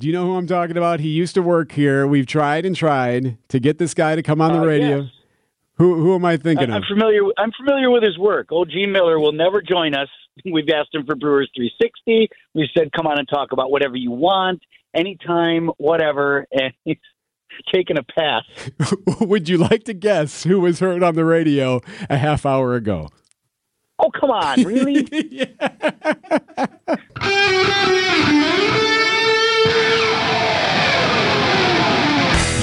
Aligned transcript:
Do 0.00 0.06
you 0.06 0.14
know 0.14 0.24
who 0.24 0.36
I'm 0.36 0.46
talking 0.46 0.78
about? 0.78 1.00
He 1.00 1.10
used 1.10 1.34
to 1.34 1.42
work 1.42 1.72
here. 1.72 2.06
We've 2.06 2.24
tried 2.26 2.64
and 2.64 2.74
tried 2.74 3.36
to 3.48 3.60
get 3.60 3.76
this 3.76 3.92
guy 3.92 4.16
to 4.16 4.22
come 4.22 4.40
on 4.40 4.54
the 4.54 4.60
Uh, 4.62 4.64
radio. 4.64 5.00
yes. 5.02 5.10
Who 5.74 5.96
who 5.96 6.14
am 6.14 6.24
I 6.24 6.38
thinking 6.38 6.70
I'm 6.70 6.78
of? 6.82 6.88
familiar. 6.88 7.20
I'm 7.36 7.52
familiar 7.52 7.90
with 7.90 8.02
his 8.02 8.16
work. 8.16 8.50
Old 8.50 8.70
Gene 8.70 8.92
Miller 8.92 9.18
will 9.20 9.32
never 9.32 9.60
join 9.60 9.94
us. 9.94 10.08
We've 10.50 10.68
asked 10.74 10.94
him 10.94 11.04
for 11.04 11.16
Brewers 11.16 11.50
360. 11.54 12.28
We 12.54 12.66
said, 12.74 12.92
"Come 12.92 13.06
on 13.06 13.18
and 13.18 13.28
talk 13.28 13.52
about 13.52 13.70
whatever 13.70 13.96
you 13.96 14.10
want, 14.10 14.62
anytime, 14.94 15.68
whatever." 15.76 16.46
And 16.52 16.72
he's 16.86 16.96
taking 17.70 17.98
a 17.98 18.02
pass. 18.02 18.44
Would 19.20 19.50
you 19.50 19.58
like 19.58 19.84
to 19.84 19.92
guess 19.92 20.44
who 20.44 20.60
was 20.60 20.80
heard 20.80 21.02
on 21.02 21.14
the 21.14 21.26
radio 21.26 21.82
a 22.08 22.16
half 22.16 22.46
hour 22.46 22.74
ago? 22.74 23.10
Oh, 23.98 24.10
come 24.18 24.30
on, 24.30 24.62
really? 24.62 25.04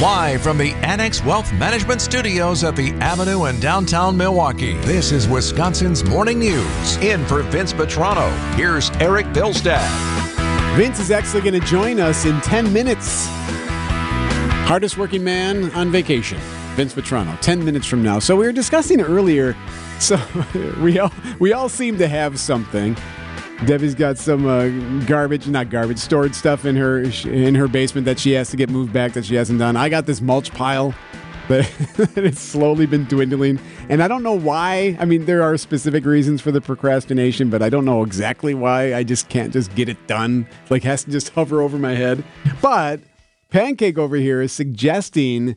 Live 0.01 0.43
from 0.43 0.59
the 0.59 0.73
Annex 0.83 1.23
Wealth 1.23 1.51
Management 1.53 2.01
Studios 2.01 2.63
at 2.63 2.75
the 2.75 2.91
Avenue 3.01 3.45
in 3.45 3.59
downtown 3.59 4.15
Milwaukee, 4.15 4.77
this 4.81 5.11
is 5.11 5.27
Wisconsin's 5.27 6.03
Morning 6.03 6.37
News. 6.37 6.97
In 6.97 7.25
for 7.25 7.41
Vince 7.41 7.73
Vitrano, 7.73 8.29
here's 8.53 8.91
Eric 8.99 9.25
Bilstad. 9.27 9.89
Vince 10.77 10.99
is 10.99 11.09
actually 11.09 11.41
going 11.41 11.59
to 11.59 11.65
join 11.65 11.99
us 11.99 12.25
in 12.25 12.39
10 12.41 12.71
minutes. 12.71 13.25
Hardest 14.67 14.99
working 14.99 15.23
man 15.23 15.71
on 15.71 15.89
vacation, 15.89 16.37
Vince 16.75 16.93
Vitrano, 16.93 17.35
10 17.41 17.65
minutes 17.65 17.87
from 17.87 18.03
now. 18.03 18.19
So 18.19 18.35
we 18.35 18.45
were 18.45 18.51
discussing 18.51 19.01
earlier. 19.01 19.55
So 19.99 20.21
we 20.79 20.99
all 20.99 21.11
we 21.39 21.53
all 21.53 21.69
seem 21.69 21.97
to 21.97 22.07
have 22.07 22.39
something. 22.39 22.95
Debbie's 23.65 23.95
got 23.95 24.17
some 24.17 24.45
uh, 24.45 24.69
garbage, 25.05 25.47
not 25.47 25.69
garbage, 25.69 25.97
stored 25.97 26.35
stuff 26.35 26.63
in 26.65 26.75
her 26.75 26.99
in 27.27 27.55
her 27.55 27.67
basement 27.67 28.05
that 28.05 28.19
she 28.19 28.31
has 28.33 28.49
to 28.51 28.57
get 28.57 28.69
moved 28.69 28.93
back 28.93 29.13
that 29.13 29.25
she 29.25 29.35
hasn't 29.35 29.59
done. 29.59 29.75
I 29.75 29.89
got 29.89 30.05
this 30.05 30.21
mulch 30.21 30.51
pile 30.51 30.93
that 31.47 31.67
it's 32.15 32.39
slowly 32.39 32.85
been 32.85 33.05
dwindling, 33.05 33.59
and 33.89 34.03
I 34.03 34.07
don't 34.07 34.21
know 34.21 34.37
why. 34.37 34.95
I 34.99 35.05
mean, 35.05 35.25
there 35.25 35.41
are 35.41 35.57
specific 35.57 36.05
reasons 36.05 36.39
for 36.39 36.51
the 36.51 36.61
procrastination, 36.61 37.49
but 37.49 37.63
I 37.63 37.69
don't 37.69 37.85
know 37.85 38.03
exactly 38.03 38.53
why. 38.53 38.93
I 38.93 39.03
just 39.03 39.27
can't 39.29 39.51
just 39.51 39.73
get 39.73 39.89
it 39.89 40.07
done. 40.07 40.47
Like 40.69 40.83
has 40.83 41.03
to 41.05 41.11
just 41.11 41.29
hover 41.33 41.61
over 41.61 41.79
my 41.79 41.95
head. 41.95 42.23
But 42.61 42.99
Pancake 43.49 43.97
over 43.97 44.17
here 44.17 44.41
is 44.41 44.51
suggesting 44.51 45.55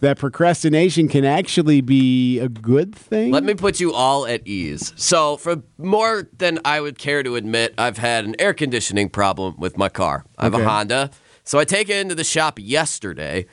that 0.00 0.18
procrastination 0.18 1.08
can 1.08 1.24
actually 1.24 1.80
be 1.80 2.38
a 2.38 2.48
good 2.48 2.94
thing. 2.94 3.30
Let 3.30 3.44
me 3.44 3.54
put 3.54 3.80
you 3.80 3.92
all 3.92 4.26
at 4.26 4.46
ease. 4.46 4.92
So, 4.96 5.36
for 5.36 5.62
more 5.78 6.28
than 6.36 6.58
I 6.64 6.80
would 6.80 6.98
care 6.98 7.22
to 7.22 7.36
admit, 7.36 7.74
I've 7.78 7.98
had 7.98 8.24
an 8.24 8.34
air 8.38 8.52
conditioning 8.54 9.08
problem 9.08 9.54
with 9.58 9.78
my 9.78 9.88
car. 9.88 10.24
I 10.38 10.44
have 10.44 10.54
Okay. 10.54 10.64
a 10.64 10.68
Honda. 10.68 11.10
So, 11.44 11.58
I 11.58 11.64
take 11.64 11.88
it 11.88 11.96
into 11.96 12.14
the 12.14 12.24
shop 12.24 12.58
yesterday. 12.60 13.46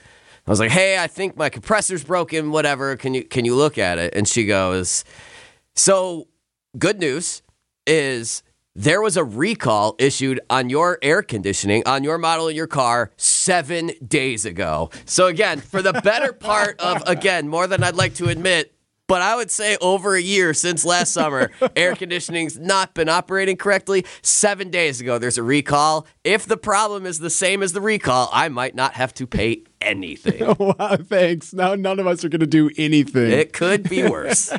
I 0.48 0.50
was 0.50 0.60
like, 0.60 0.72
"Hey, 0.72 0.98
I 0.98 1.08
think 1.08 1.38
my 1.38 1.50
compressor's 1.50 2.04
broken, 2.04 2.52
whatever. 2.52 2.96
Can 2.96 3.14
you 3.14 3.24
can 3.24 3.46
you 3.46 3.56
look 3.56 3.78
at 3.78 3.98
it?" 4.00 4.14
And 4.16 4.28
she 4.28 4.46
goes, 4.46 5.04
"So, 5.76 6.28
good 6.78 7.00
news 7.00 7.44
is 7.86 8.44
there 8.76 9.02
was 9.02 9.18
a 9.18 9.24
recall 9.24 9.96
issued 10.00 10.40
on 10.50 10.70
your 10.70 10.98
air 11.02 11.22
conditioning 11.22 11.84
on 11.86 12.04
your 12.04 12.18
model 12.18 12.48
in 12.48 12.56
your 12.56 12.68
car 12.68 13.12
seven 13.18 13.92
days 14.06 14.46
ago. 14.46 14.90
So 15.06 15.28
again, 15.28 15.60
for 15.60 15.82
the 15.82 15.94
better 15.94 16.34
part 16.40 16.80
of 16.80 17.04
again 17.06 17.48
more 17.48 17.68
than 17.68 17.84
I'd 17.84 17.96
like 17.96 18.16
to 18.16 18.30
admit. 18.30 18.74
But 19.08 19.22
I 19.22 19.36
would 19.36 19.52
say 19.52 19.76
over 19.82 20.16
a 20.16 20.22
year 20.22 20.54
since 20.54 20.86
last 20.86 21.12
summer, 21.12 21.52
air 21.76 21.96
conditioning's 21.96 22.58
not 22.58 22.94
been 22.94 23.10
operating 23.10 23.58
correctly. 23.58 24.06
Seven 24.22 24.70
days 24.70 25.02
ago, 25.02 25.18
there's 25.18 25.38
a 25.38 25.44
recall. 25.44 26.08
If 26.24 26.46
the 26.46 26.56
problem 26.56 27.06
is 27.06 27.20
the 27.20 27.30
same 27.30 27.62
as 27.62 27.74
the 27.74 27.82
recall, 27.82 28.30
I 28.32 28.48
might 28.48 28.74
not 28.74 28.94
have 28.94 29.14
to 29.16 29.28
pay 29.28 29.64
anything. 29.82 30.56
wow, 30.60 30.96
thanks. 30.96 31.54
Now 31.54 31.76
none 31.76 32.00
of 32.00 32.08
us 32.08 32.24
are 32.24 32.30
going 32.30 32.40
to 32.40 32.48
do 32.48 32.72
anything. 32.78 33.32
It 33.32 33.52
could 33.52 33.90
be 33.90 34.04
worse. 34.04 34.54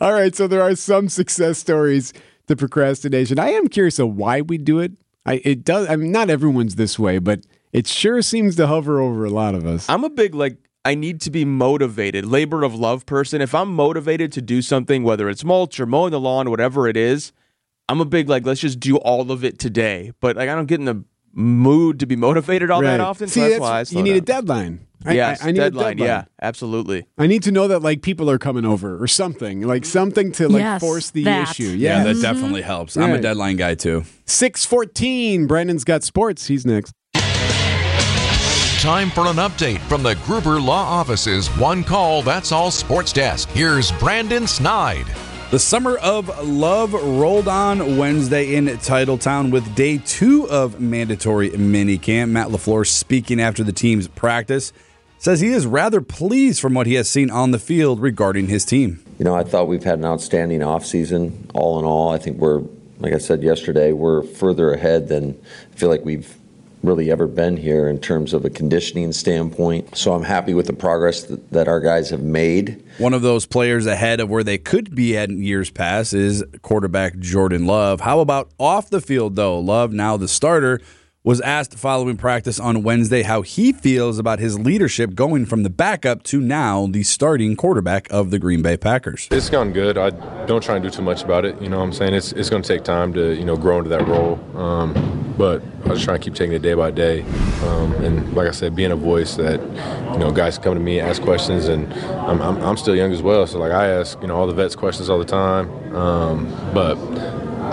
All 0.00 0.12
right, 0.12 0.36
so 0.36 0.46
there 0.46 0.62
are 0.62 0.76
some 0.76 1.08
success 1.08 1.58
stories 1.58 2.12
to 2.52 2.56
procrastination. 2.56 3.38
I 3.38 3.50
am 3.50 3.68
curious 3.68 3.98
of 3.98 4.16
why 4.16 4.40
we 4.42 4.58
do 4.58 4.78
it. 4.78 4.92
I 5.26 5.40
it 5.44 5.64
does. 5.64 5.88
I 5.88 5.96
mean, 5.96 6.12
not 6.12 6.30
everyone's 6.30 6.74
this 6.76 6.98
way, 6.98 7.18
but 7.18 7.40
it 7.72 7.86
sure 7.86 8.22
seems 8.22 8.56
to 8.56 8.66
hover 8.66 9.00
over 9.00 9.24
a 9.24 9.30
lot 9.30 9.54
of 9.54 9.66
us. 9.66 9.88
I'm 9.88 10.04
a 10.04 10.10
big 10.10 10.34
like 10.34 10.56
I 10.84 10.94
need 10.94 11.20
to 11.22 11.30
be 11.30 11.44
motivated, 11.44 12.26
labor 12.26 12.64
of 12.64 12.74
love 12.74 13.06
person. 13.06 13.40
If 13.40 13.54
I'm 13.54 13.72
motivated 13.72 14.32
to 14.32 14.42
do 14.42 14.62
something, 14.62 15.04
whether 15.04 15.28
it's 15.28 15.44
mulch 15.44 15.78
or 15.78 15.86
mowing 15.86 16.10
the 16.10 16.20
lawn, 16.20 16.50
whatever 16.50 16.88
it 16.88 16.96
is, 16.96 17.32
I'm 17.88 18.00
a 18.00 18.04
big 18.04 18.28
like 18.28 18.44
let's 18.44 18.60
just 18.60 18.80
do 18.80 18.96
all 18.96 19.30
of 19.30 19.44
it 19.44 19.58
today. 19.58 20.12
But 20.20 20.36
like 20.36 20.48
I 20.48 20.54
don't 20.54 20.66
get 20.66 20.80
in 20.80 20.86
the 20.86 21.04
mood 21.32 22.00
to 22.00 22.06
be 22.06 22.16
motivated 22.16 22.70
all 22.70 22.82
that 22.82 23.00
often. 23.00 23.28
See, 23.28 23.40
so 23.40 23.48
that's, 23.48 23.60
that's- 23.60 23.92
why 23.92 23.98
I 23.98 23.98
you 23.98 24.04
need 24.04 24.16
a 24.16 24.20
deadline. 24.20 24.86
I, 25.06 25.12
Yes, 25.14 25.42
I, 25.42 25.48
I 25.48 25.50
need 25.52 25.58
deadline, 25.58 25.84
a 25.84 25.94
deadline. 25.96 26.06
Yeah, 26.08 26.24
absolutely. 26.40 27.06
I 27.18 27.26
need 27.26 27.42
to 27.44 27.52
know 27.52 27.68
that 27.68 27.80
like 27.82 28.02
people 28.02 28.30
are 28.30 28.38
coming 28.38 28.64
over 28.64 29.02
or 29.02 29.06
something, 29.06 29.62
like 29.62 29.84
something 29.84 30.32
to 30.32 30.48
like 30.48 30.60
Yes, 30.60 30.80
force 30.80 31.10
the 31.10 31.24
that. 31.24 31.50
issue. 31.50 31.64
Yeah, 31.64 31.98
Yeah, 31.98 32.04
that 32.04 32.12
mm-hmm. 32.14 32.22
definitely 32.22 32.62
helps. 32.62 32.96
I'm 32.96 33.12
a 33.12 33.20
deadline 33.20 33.56
guy 33.56 33.74
too. 33.74 34.04
six 34.26 34.64
fourteen. 34.64 35.46
Brandon's 35.46 35.84
got 35.84 36.02
sports. 36.04 36.46
He's 36.46 36.64
next. 36.66 36.92
Time 38.80 39.10
for 39.10 39.26
an 39.28 39.36
update 39.36 39.78
from 39.82 40.02
the 40.02 40.16
Gruber 40.24 40.60
Law 40.60 40.82
Office's 40.82 41.46
One 41.56 41.84
Call 41.84 42.20
That's 42.22 42.50
All 42.50 42.72
Sports 42.72 43.12
Desk. 43.12 43.48
Here's 43.50 43.92
Brandon 43.92 44.44
Snide. 44.44 45.06
The 45.52 45.58
summer 45.60 45.98
of 45.98 46.28
love 46.44 46.92
rolled 46.94 47.46
on 47.46 47.96
Wednesday 47.96 48.56
in 48.56 48.64
Titletown 48.66 49.52
with 49.52 49.72
day 49.76 49.98
two 49.98 50.48
of 50.50 50.80
mandatory 50.80 51.50
minicamp. 51.50 52.30
Matt 52.30 52.48
LaFleur 52.48 52.84
speaking 52.84 53.40
after 53.40 53.62
the 53.62 53.70
team's 53.72 54.08
practice 54.08 54.72
says 55.22 55.38
he 55.38 55.52
is 55.52 55.66
rather 55.66 56.00
pleased 56.00 56.60
from 56.60 56.74
what 56.74 56.84
he 56.84 56.94
has 56.94 57.08
seen 57.08 57.30
on 57.30 57.52
the 57.52 57.58
field 57.58 58.00
regarding 58.00 58.48
his 58.48 58.64
team. 58.64 59.00
You 59.20 59.24
know, 59.24 59.36
I 59.36 59.44
thought 59.44 59.68
we've 59.68 59.84
had 59.84 60.00
an 60.00 60.04
outstanding 60.04 60.60
offseason. 60.60 61.48
All 61.54 61.78
in 61.78 61.84
all, 61.84 62.10
I 62.10 62.18
think 62.18 62.38
we're, 62.38 62.60
like 62.98 63.12
I 63.12 63.18
said 63.18 63.40
yesterday, 63.40 63.92
we're 63.92 64.22
further 64.22 64.72
ahead 64.72 65.06
than 65.06 65.40
I 65.72 65.76
feel 65.76 65.90
like 65.90 66.04
we've 66.04 66.34
really 66.82 67.12
ever 67.12 67.28
been 67.28 67.56
here 67.56 67.88
in 67.88 68.00
terms 68.00 68.34
of 68.34 68.44
a 68.44 68.50
conditioning 68.50 69.12
standpoint. 69.12 69.96
So 69.96 70.12
I'm 70.12 70.24
happy 70.24 70.54
with 70.54 70.66
the 70.66 70.72
progress 70.72 71.22
that, 71.22 71.50
that 71.52 71.68
our 71.68 71.78
guys 71.78 72.10
have 72.10 72.24
made. 72.24 72.82
One 72.98 73.14
of 73.14 73.22
those 73.22 73.46
players 73.46 73.86
ahead 73.86 74.18
of 74.18 74.28
where 74.28 74.42
they 74.42 74.58
could 74.58 74.92
be 74.92 75.16
at 75.16 75.28
in 75.28 75.40
years 75.40 75.70
past 75.70 76.14
is 76.14 76.42
quarterback 76.62 77.16
Jordan 77.20 77.64
Love. 77.64 78.00
How 78.00 78.18
about 78.18 78.50
off 78.58 78.90
the 78.90 79.00
field, 79.00 79.36
though? 79.36 79.60
Love, 79.60 79.92
now 79.92 80.16
the 80.16 80.26
starter, 80.26 80.80
was 81.24 81.40
asked 81.42 81.74
following 81.78 82.16
practice 82.16 82.58
on 82.58 82.82
Wednesday 82.82 83.22
how 83.22 83.42
he 83.42 83.72
feels 83.72 84.18
about 84.18 84.40
his 84.40 84.58
leadership 84.58 85.14
going 85.14 85.46
from 85.46 85.62
the 85.62 85.70
backup 85.70 86.24
to 86.24 86.40
now 86.40 86.88
the 86.88 87.04
starting 87.04 87.54
quarterback 87.54 88.10
of 88.10 88.32
the 88.32 88.40
Green 88.40 88.60
Bay 88.60 88.76
Packers. 88.76 89.28
It's 89.30 89.48
gone 89.48 89.72
good. 89.72 89.96
I 89.96 90.10
don't 90.46 90.64
try 90.64 90.74
and 90.74 90.82
do 90.82 90.90
too 90.90 91.02
much 91.02 91.22
about 91.22 91.44
it. 91.44 91.60
You 91.62 91.68
know 91.68 91.78
what 91.78 91.84
I'm 91.84 91.92
saying? 91.92 92.14
It's, 92.14 92.32
it's 92.32 92.50
going 92.50 92.62
to 92.62 92.68
take 92.68 92.82
time 92.82 93.12
to, 93.14 93.36
you 93.36 93.44
know, 93.44 93.56
grow 93.56 93.78
into 93.78 93.90
that 93.90 94.04
role. 94.08 94.40
Um, 94.56 95.34
but 95.38 95.62
I 95.84 95.90
just 95.90 96.02
try 96.02 96.14
and 96.14 96.22
keep 96.22 96.34
taking 96.34 96.54
it 96.54 96.62
day 96.62 96.74
by 96.74 96.90
day. 96.90 97.22
Um, 97.62 97.92
and 98.02 98.34
like 98.34 98.48
I 98.48 98.50
said, 98.50 98.74
being 98.74 98.90
a 98.90 98.96
voice 98.96 99.36
that, 99.36 99.60
you 100.12 100.18
know, 100.18 100.32
guys 100.32 100.58
come 100.58 100.74
to 100.74 100.80
me, 100.80 100.98
ask 100.98 101.22
questions, 101.22 101.68
and 101.68 101.92
I'm, 101.94 102.42
I'm, 102.42 102.60
I'm 102.62 102.76
still 102.76 102.96
young 102.96 103.12
as 103.12 103.22
well. 103.22 103.46
So, 103.46 103.60
like, 103.60 103.70
I 103.70 103.86
ask, 103.86 104.20
you 104.20 104.26
know, 104.26 104.36
all 104.36 104.48
the 104.48 104.54
vets 104.54 104.74
questions 104.74 105.08
all 105.08 105.20
the 105.20 105.24
time. 105.24 105.94
Um, 105.94 106.50
but 106.74 106.98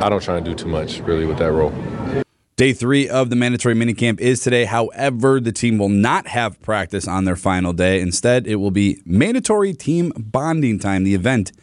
I 0.03 0.07
don't 0.07 0.21
try 0.21 0.37
and 0.37 0.45
do 0.45 0.53
too 0.53 0.67
much, 0.67 0.99
really, 0.99 1.25
with 1.25 1.39
that 1.39 1.51
role. 1.51 1.73
Day 2.59 2.73
three 2.73 3.07
of 3.07 3.29
the 3.29 3.37
mandatory 3.37 3.73
minicamp 3.73 4.19
is 4.19 4.41
today. 4.41 4.65
However, 4.65 5.39
the 5.39 5.53
team 5.53 5.77
will 5.77 5.87
not 5.87 6.27
have 6.27 6.61
practice 6.61 7.07
on 7.07 7.23
their 7.23 7.37
final 7.37 7.71
day. 7.71 8.01
Instead, 8.01 8.47
it 8.47 8.55
will 8.55 8.69
be 8.69 9.01
mandatory 9.05 9.73
team 9.73 10.11
bonding 10.17 10.77
time. 10.77 11.05
The 11.05 11.15
event 11.15 11.53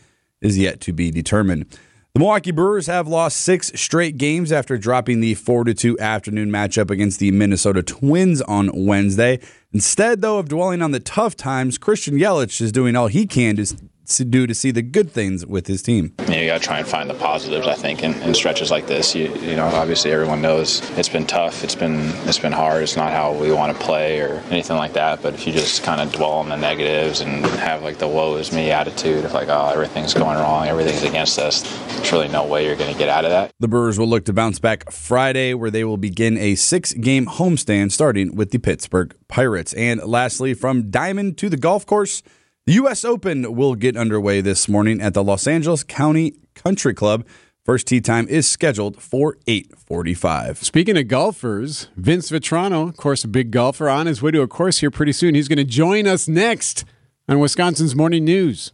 is 0.41 0.57
yet 0.57 0.81
to 0.81 0.95
be 0.95 1.11
determined. 1.11 1.67
The 2.15 2.21
Milwaukee 2.21 2.51
Brewers 2.51 2.87
have 2.87 3.07
lost 3.07 3.37
six 3.37 3.71
straight 3.75 4.17
games 4.17 4.51
after 4.51 4.79
dropping 4.79 5.21
the 5.21 5.34
4 5.34 5.65
2 5.65 5.99
afternoon 5.99 6.51
matchup 6.51 6.91
against 6.91 7.21
the 7.21 7.31
Minnesota 7.31 7.83
Twins 7.83 8.41
on 8.41 8.71
Wednesday. 8.72 9.39
Instead, 9.75 10.22
though, 10.22 10.39
of 10.39 10.48
dwelling 10.48 10.81
on 10.81 10.93
the 10.93 11.01
tough 11.01 11.37
times, 11.37 11.77
Christian 11.77 12.15
Yelich 12.15 12.63
is 12.63 12.72
doing 12.72 12.97
all 12.97 13.09
he 13.09 13.27
can 13.27 13.57
to 13.57 13.77
to 14.07 14.25
do 14.25 14.47
to 14.47 14.55
see 14.55 14.71
the 14.71 14.83
good 14.83 15.11
things 15.11 15.45
with 15.45 15.67
his 15.67 15.83
team. 15.83 16.15
you, 16.29 16.47
got 16.47 16.61
to 16.61 16.65
try 16.65 16.79
and 16.79 16.87
find 16.87 17.11
the 17.11 17.15
positives. 17.15 17.67
I 17.67 17.75
think 17.75 18.03
in, 18.03 18.15
in 18.23 18.35
stretches 18.35 18.71
like 18.71 18.87
this, 18.87 19.15
you, 19.15 19.35
you 19.37 19.57
know, 19.57 19.67
obviously 19.67 20.13
everyone 20.13 20.41
knows 20.41 20.89
it's 20.99 21.09
been 21.09 21.27
tough. 21.27 21.65
It's 21.65 21.75
been 21.75 22.11
it's 22.27 22.39
been 22.39 22.53
hard. 22.53 22.83
It's 22.83 22.97
not 22.97 23.13
how 23.13 23.33
we 23.33 23.53
want 23.53 23.77
to 23.77 23.85
play 23.85 24.21
or 24.21 24.43
anything 24.51 24.77
like 24.77 24.93
that. 24.95 25.23
But 25.23 25.35
if 25.35 25.47
you 25.47 25.53
just 25.53 25.83
kind 25.83 26.01
of 26.01 26.13
dwell 26.13 26.33
on 26.33 26.49
the 26.49 26.57
negatives 26.57 27.21
and 27.21 27.45
have 27.45 27.83
like 27.83 27.99
the 27.99 28.09
woe 28.09 28.37
is 28.37 28.53
me 28.53 28.71
attitude 28.71 29.25
of 29.25 29.33
like, 29.33 29.49
oh, 29.49 29.69
everything's 29.69 30.15
going 30.15 30.39
wrong, 30.39 30.67
everything's 30.67 31.03
against 31.03 31.39
us, 31.39 31.63
there's 31.97 32.13
really 32.13 32.29
no 32.29 32.47
way 32.47 32.67
you're 32.67 32.77
going 32.77 32.93
to 32.93 32.99
get 32.99 33.09
out 33.09 33.25
of 33.25 33.31
that. 33.31 33.51
The 33.61 33.69
Brewers 33.69 33.99
will 33.99 34.09
look 34.09 34.25
to 34.27 34.33
bounce 34.33 34.59
back 34.59 34.91
Friday, 34.91 35.55
where 35.55 35.71
they 35.71 35.85
will 35.85 35.97
begin 35.97 36.37
a 36.39 36.55
six 36.55 36.93
game 36.93 37.27
homestand 37.27 37.93
starting 37.93 38.35
with 38.35 38.51
the 38.51 38.59
Pittsburgh 38.59 39.15
Pirates. 39.29 39.73
And 39.75 40.03
lastly, 40.03 40.55
from 40.55 40.91
Diamond 40.91 41.39
to 41.39 41.49
the 41.49 41.57
golf 41.57 41.87
course, 41.87 42.23
the 42.66 42.74
U.S. 42.74 43.04
Open 43.04 43.54
will 43.54 43.74
get 43.74 43.97
underway 43.97 44.41
this 44.41 44.68
morning 44.68 45.01
at 45.01 45.15
the 45.15 45.24
Los 45.24 45.47
Angeles 45.47 45.84
County 45.84 46.34
Country 46.54 46.95
Club 46.95 47.24
First 47.66 47.89
tee 47.89 48.01
time 48.01 48.28
is 48.28 48.48
scheduled 48.48 49.03
for 49.03 49.39
8:45. 49.48 50.59
Speaking 50.59 50.97
of 50.97 51.09
golfers, 51.09 51.89
Vince 51.97 52.30
Vitrano, 52.30 52.89
of 52.89 52.97
course, 52.97 53.24
a 53.24 53.28
big 53.28 53.51
golfer, 53.51 53.89
on 53.89 54.07
his 54.07 54.22
way 54.22 54.30
to 54.30 54.41
a 54.42 54.47
course 54.47 54.78
here 54.78 54.91
pretty 54.92 55.10
soon. 55.10 55.34
He's 55.34 55.48
going 55.48 55.57
to 55.57 55.65
join 55.65 56.07
us 56.07 56.28
next 56.28 56.84
on 57.28 57.41
Wisconsin's 57.41 57.97
Morning 57.97 58.24
News. 58.24 58.71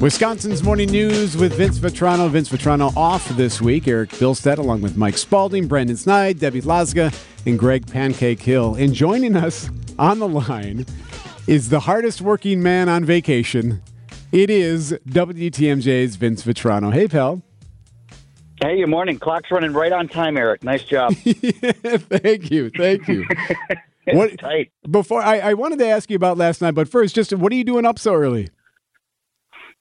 Wisconsin's 0.00 0.62
Morning 0.62 0.88
News 0.92 1.36
with 1.36 1.54
Vince 1.54 1.80
Vitrano. 1.80 2.30
Vince 2.30 2.48
Vitrano 2.48 2.96
off 2.96 3.28
this 3.30 3.60
week. 3.60 3.88
Eric 3.88 4.10
Bilstead 4.10 4.58
along 4.58 4.80
with 4.80 4.96
Mike 4.96 5.18
Spalding, 5.18 5.66
Brandon 5.66 5.96
Snide, 5.96 6.38
Debbie 6.38 6.60
Laska, 6.60 7.10
and 7.46 7.58
Greg 7.58 7.84
Pancake 7.84 8.40
Hill. 8.40 8.76
And 8.76 8.94
joining 8.94 9.34
us 9.34 9.68
on 9.98 10.20
the 10.20 10.28
line 10.28 10.86
is 11.48 11.70
the 11.70 11.80
hardest 11.80 12.20
working 12.20 12.62
man 12.62 12.88
on 12.88 13.04
vacation. 13.04 13.82
It 14.30 14.50
is 14.50 14.96
WTMJ's 15.08 16.14
Vince 16.14 16.44
Vitrano. 16.44 16.92
Hey, 16.92 17.08
pal. 17.08 17.42
Hey, 18.62 18.78
good 18.78 18.86
morning. 18.86 19.18
Clock's 19.18 19.50
running 19.50 19.72
right 19.72 19.90
on 19.90 20.06
time, 20.06 20.36
Eric. 20.36 20.62
Nice 20.62 20.84
job. 20.84 21.12
thank 21.16 22.52
you. 22.52 22.70
Thank 22.70 23.08
you. 23.08 23.26
what, 24.12 24.38
tight. 24.38 24.70
Before 24.88 25.20
I, 25.20 25.40
I 25.40 25.54
wanted 25.54 25.80
to 25.80 25.88
ask 25.88 26.08
you 26.08 26.14
about 26.14 26.38
last 26.38 26.62
night, 26.62 26.76
but 26.76 26.88
first, 26.88 27.16
just 27.16 27.32
what 27.32 27.50
are 27.50 27.56
you 27.56 27.64
doing 27.64 27.84
up 27.84 27.98
so 27.98 28.14
early? 28.14 28.48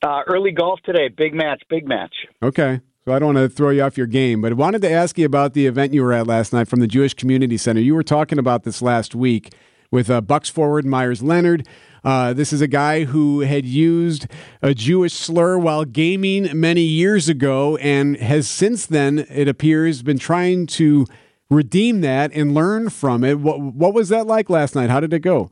Uh, 0.01 0.21
early 0.27 0.51
golf 0.51 0.79
today. 0.85 1.07
Big 1.07 1.33
match. 1.33 1.63
Big 1.69 1.87
match. 1.87 2.13
Okay. 2.43 2.81
So 3.05 3.13
I 3.13 3.19
don't 3.19 3.35
want 3.35 3.49
to 3.49 3.55
throw 3.55 3.69
you 3.69 3.81
off 3.83 3.97
your 3.97 4.05
game, 4.05 4.41
but 4.41 4.51
I 4.51 4.55
wanted 4.55 4.81
to 4.81 4.91
ask 4.91 5.17
you 5.17 5.25
about 5.25 5.53
the 5.53 5.65
event 5.65 5.93
you 5.93 6.03
were 6.03 6.11
at 6.11 6.27
last 6.27 6.51
night 6.51 6.67
from 6.67 6.81
the 6.81 6.87
Jewish 6.87 7.13
Community 7.13 7.57
Center. 7.57 7.79
You 7.79 7.95
were 7.95 8.03
talking 8.03 8.37
about 8.37 8.63
this 8.63 8.81
last 8.81 9.15
week 9.15 9.53
with 9.91 10.09
uh, 10.09 10.19
Bucks 10.19 10.49
forward 10.49 10.85
Meyers 10.85 11.23
Leonard. 11.23 11.65
Uh, 12.03 12.33
this 12.33 12.51
is 12.51 12.59
a 12.59 12.67
guy 12.67 13.05
who 13.05 13.39
had 13.41 13.65
used 13.65 14.27
a 14.61 14.73
Jewish 14.73 15.13
slur 15.13 15.57
while 15.57 15.85
gaming 15.85 16.49
many 16.53 16.81
years 16.81 17.29
ago 17.29 17.77
and 17.77 18.17
has 18.17 18.47
since 18.49 18.85
then, 18.85 19.25
it 19.29 19.47
appears, 19.47 20.03
been 20.03 20.19
trying 20.19 20.67
to 20.67 21.05
redeem 21.49 22.01
that 22.01 22.31
and 22.33 22.53
learn 22.53 22.89
from 22.89 23.23
it. 23.23 23.39
What, 23.39 23.61
what 23.61 23.93
was 23.93 24.09
that 24.09 24.27
like 24.27 24.49
last 24.49 24.75
night? 24.75 24.89
How 24.89 24.99
did 24.99 25.13
it 25.13 25.19
go? 25.19 25.49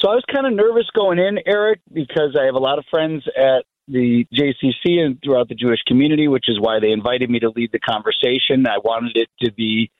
So 0.00 0.08
I 0.08 0.14
was 0.14 0.24
kind 0.32 0.46
of 0.46 0.52
nervous 0.52 0.88
going 0.94 1.18
in, 1.18 1.38
Eric, 1.44 1.80
because 1.92 2.36
I 2.40 2.44
have 2.44 2.54
a 2.54 2.60
lot 2.60 2.78
of 2.78 2.84
friends 2.88 3.24
at 3.36 3.64
the 3.88 4.26
JCC 4.32 5.00
and 5.00 5.18
throughout 5.24 5.48
the 5.48 5.56
Jewish 5.56 5.80
community, 5.88 6.28
which 6.28 6.44
is 6.48 6.60
why 6.60 6.78
they 6.78 6.92
invited 6.92 7.28
me 7.30 7.40
to 7.40 7.50
lead 7.50 7.72
the 7.72 7.80
conversation. 7.80 8.66
I 8.66 8.78
wanted 8.78 9.16
it 9.16 9.28
to 9.42 9.52
be, 9.52 9.90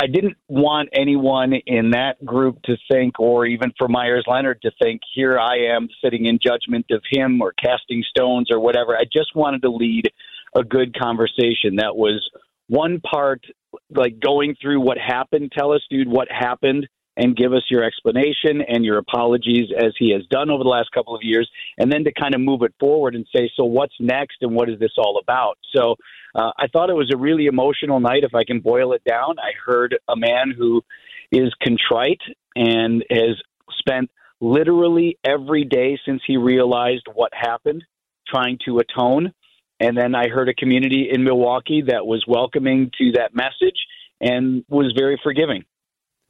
I 0.00 0.06
didn't 0.06 0.36
want 0.46 0.90
anyone 0.92 1.54
in 1.66 1.90
that 1.90 2.24
group 2.24 2.62
to 2.64 2.76
think, 2.88 3.18
or 3.18 3.44
even 3.46 3.72
for 3.76 3.88
Meyers 3.88 4.24
Leonard 4.28 4.62
to 4.62 4.70
think, 4.80 5.00
here 5.12 5.38
I 5.40 5.74
am 5.74 5.88
sitting 6.04 6.26
in 6.26 6.38
judgment 6.40 6.86
of 6.92 7.02
him 7.10 7.40
or 7.40 7.52
casting 7.52 8.04
stones 8.08 8.48
or 8.48 8.60
whatever. 8.60 8.96
I 8.96 9.04
just 9.12 9.34
wanted 9.34 9.62
to 9.62 9.70
lead 9.70 10.12
a 10.54 10.62
good 10.62 10.96
conversation 10.96 11.76
that 11.76 11.96
was 11.96 12.28
one 12.68 13.00
part 13.00 13.44
like 13.90 14.20
going 14.20 14.54
through 14.60 14.80
what 14.80 14.98
happened. 14.98 15.50
Tell 15.56 15.72
us, 15.72 15.80
dude, 15.90 16.08
what 16.08 16.28
happened 16.30 16.86
and 17.16 17.36
give 17.36 17.52
us 17.52 17.62
your 17.68 17.84
explanation 17.84 18.62
and 18.66 18.84
your 18.84 18.98
apologies 18.98 19.68
as 19.76 19.92
he 19.98 20.12
has 20.12 20.22
done 20.30 20.50
over 20.50 20.62
the 20.62 20.70
last 20.70 20.90
couple 20.92 21.14
of 21.14 21.22
years, 21.22 21.50
and 21.78 21.92
then 21.92 22.04
to 22.04 22.12
kind 22.12 22.34
of 22.34 22.40
move 22.40 22.62
it 22.62 22.74
forward 22.80 23.14
and 23.14 23.26
say, 23.34 23.50
so 23.56 23.64
what's 23.64 23.94
next 24.00 24.38
and 24.40 24.54
what 24.54 24.70
is 24.70 24.78
this 24.78 24.92
all 24.96 25.18
about? 25.22 25.58
So 25.74 25.96
uh, 26.34 26.52
I 26.58 26.68
thought 26.68 26.88
it 26.88 26.94
was 26.94 27.10
a 27.12 27.18
really 27.18 27.46
emotional 27.46 28.00
night. 28.00 28.24
If 28.24 28.34
I 28.34 28.44
can 28.44 28.60
boil 28.60 28.92
it 28.94 29.04
down, 29.04 29.38
I 29.38 29.52
heard 29.64 29.98
a 30.08 30.16
man 30.16 30.54
who 30.56 30.82
is 31.30 31.52
contrite 31.62 32.20
and 32.56 33.04
has 33.10 33.36
spent 33.78 34.10
literally 34.40 35.18
every 35.24 35.64
day 35.64 35.98
since 36.04 36.22
he 36.26 36.36
realized 36.36 37.06
what 37.12 37.32
happened 37.34 37.84
trying 38.26 38.58
to 38.64 38.78
atone. 38.78 39.32
And 39.80 39.96
then 39.96 40.14
I 40.14 40.28
heard 40.28 40.48
a 40.48 40.54
community 40.54 41.08
in 41.12 41.24
Milwaukee 41.24 41.82
that 41.88 42.06
was 42.06 42.24
welcoming 42.26 42.90
to 42.98 43.12
that 43.12 43.34
message 43.34 43.76
and 44.20 44.64
was 44.68 44.94
very 44.96 45.20
forgiving. 45.22 45.64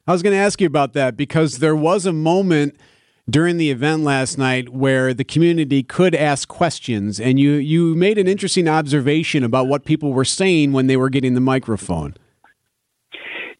I 0.06 0.12
was 0.12 0.22
going 0.22 0.34
to 0.34 0.38
ask 0.38 0.60
you 0.60 0.66
about 0.66 0.94
that 0.94 1.16
because 1.16 1.58
there 1.58 1.76
was 1.76 2.06
a 2.06 2.12
moment 2.12 2.76
during 3.30 3.56
the 3.56 3.70
event 3.70 4.02
last 4.02 4.36
night 4.36 4.70
where 4.70 5.14
the 5.14 5.22
community 5.22 5.84
could 5.84 6.12
ask 6.12 6.48
questions, 6.48 7.20
and 7.20 7.38
you 7.38 7.52
you 7.52 7.94
made 7.94 8.18
an 8.18 8.26
interesting 8.26 8.66
observation 8.66 9.44
about 9.44 9.68
what 9.68 9.84
people 9.84 10.12
were 10.12 10.24
saying 10.24 10.72
when 10.72 10.88
they 10.88 10.96
were 10.96 11.08
getting 11.08 11.34
the 11.34 11.40
microphone. 11.40 12.14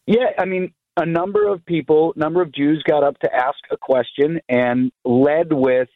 Yeah, 0.05 0.31
I 0.37 0.43
mean, 0.43 0.73
a 0.97 1.05
number 1.05 1.47
of 1.47 1.65
people, 1.65 2.11
number 2.17 2.41
of 2.41 2.53
Jews 2.53 2.83
got 2.85 3.05
up 3.05 3.17
to 3.19 3.33
ask 3.33 3.59
a 3.71 3.77
question 3.77 4.41
and 4.49 4.91
led 5.05 5.53
with, 5.53 5.87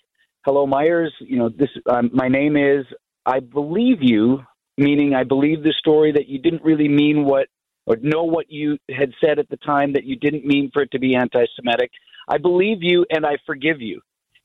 "Hello, 0.45 0.65
Meyers. 0.65 1.13
You 1.19 1.39
know, 1.39 1.49
this. 1.49 1.69
Um, 1.89 2.09
my 2.13 2.29
name 2.29 2.55
is. 2.55 2.85
I 3.25 3.41
believe 3.41 3.97
you." 4.01 4.43
Meaning, 4.79 5.15
I 5.15 5.23
believe 5.23 5.63
the 5.63 5.73
story 5.79 6.11
that 6.11 6.27
you 6.27 6.37
didn't 6.37 6.63
really 6.63 6.87
mean 6.87 7.25
what 7.25 7.47
or 7.87 7.95
know 8.01 8.23
what 8.23 8.51
you 8.51 8.77
had 8.91 9.11
said 9.23 9.39
at 9.39 9.49
the 9.49 9.57
time 9.57 9.93
that 9.93 10.03
you 10.03 10.17
didn't 10.17 10.45
mean 10.45 10.69
for 10.71 10.83
it 10.83 10.91
to 10.91 10.99
be 10.99 11.15
anti 11.15 11.45
Semitic. 11.55 11.89
I 12.27 12.37
believe 12.37 12.79
you 12.81 13.05
and 13.09 13.25
I 13.25 13.37
forgive 13.47 13.81
you. 13.81 14.01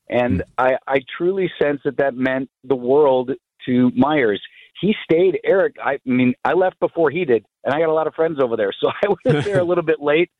And 0.09 0.39
mm. 0.39 0.43
I, 0.57 0.77
I 0.87 0.99
truly 1.17 1.51
sense 1.61 1.81
that 1.83 1.97
that 1.97 2.15
meant 2.15 2.49
the 2.63 2.75
world 2.75 3.31
to 3.65 3.91
Meyers. 3.95 4.41
He 4.81 4.95
stayed, 5.03 5.39
Eric. 5.43 5.75
I 5.83 5.99
mean, 6.05 6.33
I 6.43 6.53
left 6.53 6.79
before 6.79 7.11
he 7.11 7.25
did, 7.25 7.45
and 7.63 7.73
I 7.73 7.79
got 7.79 7.89
a 7.89 7.93
lot 7.93 8.07
of 8.07 8.15
friends 8.15 8.39
over 8.41 8.57
there. 8.57 8.71
So 8.81 8.89
I 9.03 9.07
was 9.07 9.17
there 9.45 9.59
a 9.59 9.63
little 9.63 9.83
bit 9.83 10.01
late. 10.01 10.31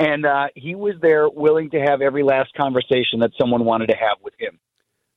And 0.00 0.24
uh, 0.24 0.46
he 0.54 0.74
was 0.74 0.94
there 1.02 1.28
willing 1.28 1.70
to 1.70 1.80
have 1.80 2.00
every 2.00 2.22
last 2.22 2.54
conversation 2.54 3.18
that 3.20 3.32
someone 3.38 3.64
wanted 3.64 3.88
to 3.88 3.96
have 3.96 4.18
with 4.22 4.34
him. 4.38 4.58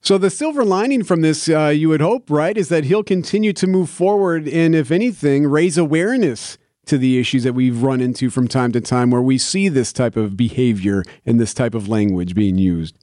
So 0.01 0.17
the 0.17 0.31
silver 0.31 0.65
lining 0.65 1.03
from 1.03 1.21
this, 1.21 1.47
uh, 1.47 1.67
you 1.67 1.87
would 1.89 2.01
hope, 2.01 2.31
right, 2.31 2.57
is 2.57 2.69
that 2.69 2.85
he'll 2.85 3.03
continue 3.03 3.53
to 3.53 3.67
move 3.67 3.91
forward 3.91 4.47
and, 4.47 4.73
if 4.73 4.89
anything, 4.89 5.45
raise 5.45 5.77
awareness 5.77 6.57
to 6.85 6.97
the 6.97 7.19
issues 7.19 7.43
that 7.43 7.53
we've 7.53 7.81
run 7.81 8.01
into 8.01 8.29
from 8.29 8.47
time 8.47 8.71
to 8.71 8.81
time 8.81 9.11
where 9.11 9.21
we 9.21 9.37
see 9.37 9.69
this 9.69 9.93
type 9.93 10.15
of 10.15 10.35
behavior 10.35 11.03
and 11.25 11.39
this 11.39 11.53
type 11.53 11.73
of 11.73 11.87
language 11.87 12.35
being 12.35 12.57
used? 12.57 12.97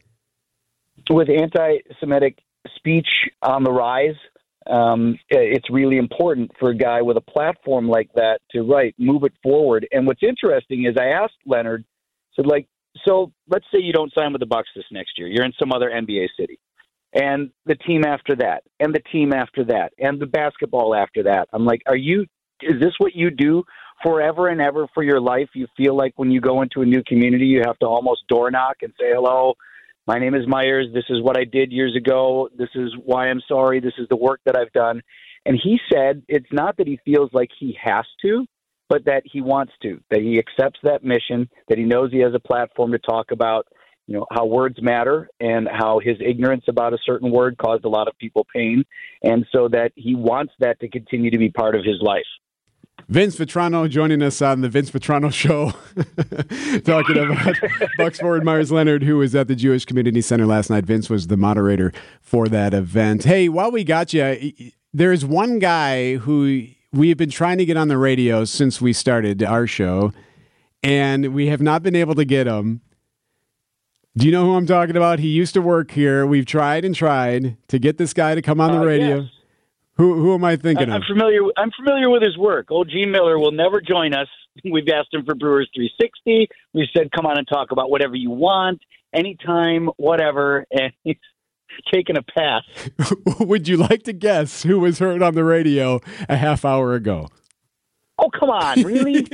With 1.10 1.28
anti 1.30 1.78
Semitic 2.00 2.38
speech 2.76 3.08
on 3.42 3.64
the 3.64 3.70
rise, 3.70 4.16
um, 4.68 5.18
it's 5.30 5.70
really 5.70 5.96
important 5.96 6.50
for 6.58 6.70
a 6.70 6.76
guy 6.76 7.00
with 7.00 7.16
a 7.16 7.22
platform 7.22 7.88
like 7.88 8.10
that 8.14 8.40
to 8.50 8.62
write, 8.62 8.94
move 8.98 9.24
it 9.24 9.32
forward. 9.42 9.86
And 9.92 10.06
what's 10.06 10.22
interesting 10.22 10.84
is 10.84 10.96
I 10.98 11.06
asked 11.06 11.36
Leonard, 11.46 11.84
said 12.36 12.46
like, 12.46 12.68
so 13.06 13.32
let's 13.48 13.64
say 13.72 13.80
you 13.80 13.92
don't 13.92 14.12
sign 14.12 14.32
with 14.32 14.40
the 14.40 14.46
Bucks 14.46 14.68
this 14.74 14.84
next 14.90 15.12
year. 15.16 15.28
You're 15.28 15.44
in 15.44 15.52
some 15.58 15.72
other 15.72 15.88
NBA 15.88 16.28
city, 16.38 16.58
and 17.14 17.50
the 17.64 17.76
team 17.76 18.04
after 18.04 18.36
that, 18.36 18.64
and 18.80 18.94
the 18.94 19.02
team 19.10 19.32
after 19.32 19.64
that, 19.66 19.92
and 19.98 20.20
the 20.20 20.26
basketball 20.26 20.94
after 20.94 21.22
that. 21.22 21.48
I'm 21.52 21.64
like, 21.64 21.82
are 21.86 21.96
you 21.96 22.26
is 22.62 22.80
this 22.80 22.94
what 22.98 23.14
you 23.14 23.30
do 23.30 23.64
forever 24.02 24.48
and 24.48 24.60
ever 24.60 24.86
for 24.94 25.02
your 25.02 25.20
life? 25.20 25.48
You 25.54 25.66
feel 25.76 25.96
like 25.96 26.12
when 26.16 26.30
you 26.30 26.40
go 26.40 26.62
into 26.62 26.82
a 26.82 26.86
new 26.86 27.02
community, 27.04 27.46
you 27.46 27.62
have 27.66 27.78
to 27.78 27.86
almost 27.86 28.26
door 28.28 28.50
knock 28.50 28.76
and 28.82 28.92
say, 28.98 29.06
hello, 29.12 29.54
my 30.06 30.18
name 30.18 30.34
is 30.34 30.46
Meyers. 30.46 30.86
This 30.94 31.04
is 31.10 31.20
what 31.22 31.36
I 31.36 31.44
did 31.44 31.70
years 31.70 31.94
ago. 31.96 32.48
This 32.56 32.70
is 32.74 32.92
why 33.04 33.28
I'm 33.28 33.42
sorry. 33.46 33.80
This 33.80 33.92
is 33.98 34.08
the 34.08 34.16
work 34.16 34.40
that 34.46 34.56
I've 34.56 34.72
done. 34.72 35.02
And 35.44 35.58
he 35.62 35.78
said 35.92 36.22
it's 36.28 36.52
not 36.52 36.76
that 36.78 36.86
he 36.86 36.98
feels 37.04 37.30
like 37.32 37.50
he 37.58 37.76
has 37.82 38.04
to, 38.22 38.46
but 38.88 39.04
that 39.04 39.22
he 39.24 39.40
wants 39.40 39.72
to, 39.82 40.00
that 40.10 40.20
he 40.20 40.38
accepts 40.38 40.80
that 40.82 41.04
mission, 41.04 41.48
that 41.68 41.78
he 41.78 41.84
knows 41.84 42.10
he 42.10 42.20
has 42.20 42.34
a 42.34 42.40
platform 42.40 42.92
to 42.92 42.98
talk 42.98 43.30
about, 43.32 43.66
you 44.06 44.16
know, 44.16 44.24
how 44.32 44.46
words 44.46 44.80
matter 44.80 45.28
and 45.40 45.68
how 45.70 46.00
his 46.02 46.16
ignorance 46.26 46.64
about 46.68 46.94
a 46.94 46.98
certain 47.04 47.30
word 47.30 47.58
caused 47.58 47.84
a 47.84 47.88
lot 47.88 48.08
of 48.08 48.16
people 48.18 48.46
pain. 48.54 48.84
And 49.22 49.44
so 49.52 49.68
that 49.68 49.92
he 49.94 50.14
wants 50.14 50.54
that 50.60 50.80
to 50.80 50.88
continue 50.88 51.30
to 51.30 51.38
be 51.38 51.50
part 51.50 51.74
of 51.74 51.84
his 51.84 52.00
life. 52.00 52.22
Vince 53.08 53.36
Vitrano 53.36 53.88
joining 53.88 54.22
us 54.22 54.42
on 54.42 54.60
the 54.60 54.68
Vince 54.68 54.90
Vitrano 54.90 55.32
Show, 55.32 55.70
talking 56.80 57.16
about 57.16 57.56
Bucks 57.96 58.18
forward 58.18 58.44
Meyers 58.44 58.70
Leonard, 58.70 59.02
who 59.02 59.16
was 59.18 59.34
at 59.34 59.48
the 59.48 59.56
Jewish 59.56 59.84
Community 59.84 60.20
Center 60.20 60.46
last 60.46 60.68
night. 60.68 60.84
Vince 60.84 61.08
was 61.08 61.28
the 61.28 61.36
moderator 61.36 61.92
for 62.20 62.48
that 62.48 62.74
event. 62.74 63.24
Hey, 63.24 63.48
while 63.48 63.70
we 63.70 63.84
got 63.84 64.12
you, 64.12 64.52
there's 64.92 65.24
one 65.24 65.58
guy 65.58 66.16
who 66.16 66.66
we 66.92 67.08
have 67.08 67.18
been 67.18 67.30
trying 67.30 67.58
to 67.58 67.64
get 67.64 67.76
on 67.76 67.88
the 67.88 67.98
radio 67.98 68.44
since 68.44 68.80
we 68.80 68.92
started 68.92 69.42
our 69.42 69.66
show, 69.66 70.12
and 70.82 71.32
we 71.34 71.46
have 71.46 71.62
not 71.62 71.82
been 71.82 71.96
able 71.96 72.14
to 72.14 72.24
get 72.24 72.46
him. 72.46 72.82
Do 74.16 74.26
you 74.26 74.32
know 74.32 74.44
who 74.44 74.54
I'm 74.54 74.66
talking 74.66 74.96
about? 74.96 75.20
He 75.20 75.28
used 75.28 75.54
to 75.54 75.62
work 75.62 75.92
here. 75.92 76.26
We've 76.26 76.46
tried 76.46 76.84
and 76.84 76.94
tried 76.94 77.56
to 77.68 77.78
get 77.78 77.98
this 77.98 78.12
guy 78.12 78.34
to 78.34 78.42
come 78.42 78.60
on 78.60 78.72
the 78.72 78.80
uh, 78.80 78.84
radio. 78.84 79.20
Yes. 79.20 79.30
Who 79.98 80.14
who 80.14 80.32
am 80.34 80.44
I 80.44 80.56
thinking 80.56 80.90
I'm 80.90 81.02
of? 81.02 81.08
familiar. 81.08 81.40
I'm 81.56 81.70
familiar 81.72 82.08
with 82.08 82.22
his 82.22 82.38
work. 82.38 82.70
Old 82.70 82.88
Gene 82.88 83.10
Miller 83.10 83.38
will 83.38 83.50
never 83.52 83.80
join 83.80 84.14
us. 84.14 84.28
We've 84.64 84.88
asked 84.88 85.12
him 85.12 85.24
for 85.24 85.34
Brewers 85.34 85.68
360. 85.74 86.48
We 86.72 86.88
said, 86.96 87.10
"Come 87.12 87.26
on 87.26 87.36
and 87.36 87.46
talk 87.48 87.72
about 87.72 87.90
whatever 87.90 88.14
you 88.14 88.30
want, 88.30 88.80
anytime, 89.12 89.88
whatever," 89.96 90.64
and 90.72 90.92
he's 91.02 91.16
taken 91.92 92.16
a 92.16 92.22
pass. 92.22 92.62
Would 93.40 93.66
you 93.68 93.76
like 93.76 94.04
to 94.04 94.12
guess 94.12 94.62
who 94.62 94.78
was 94.78 95.00
heard 95.00 95.20
on 95.22 95.34
the 95.34 95.44
radio 95.44 96.00
a 96.28 96.36
half 96.36 96.64
hour 96.64 96.94
ago? 96.94 97.28
Oh 98.20 98.30
come 98.30 98.50
on, 98.50 98.82
really? 98.82 99.24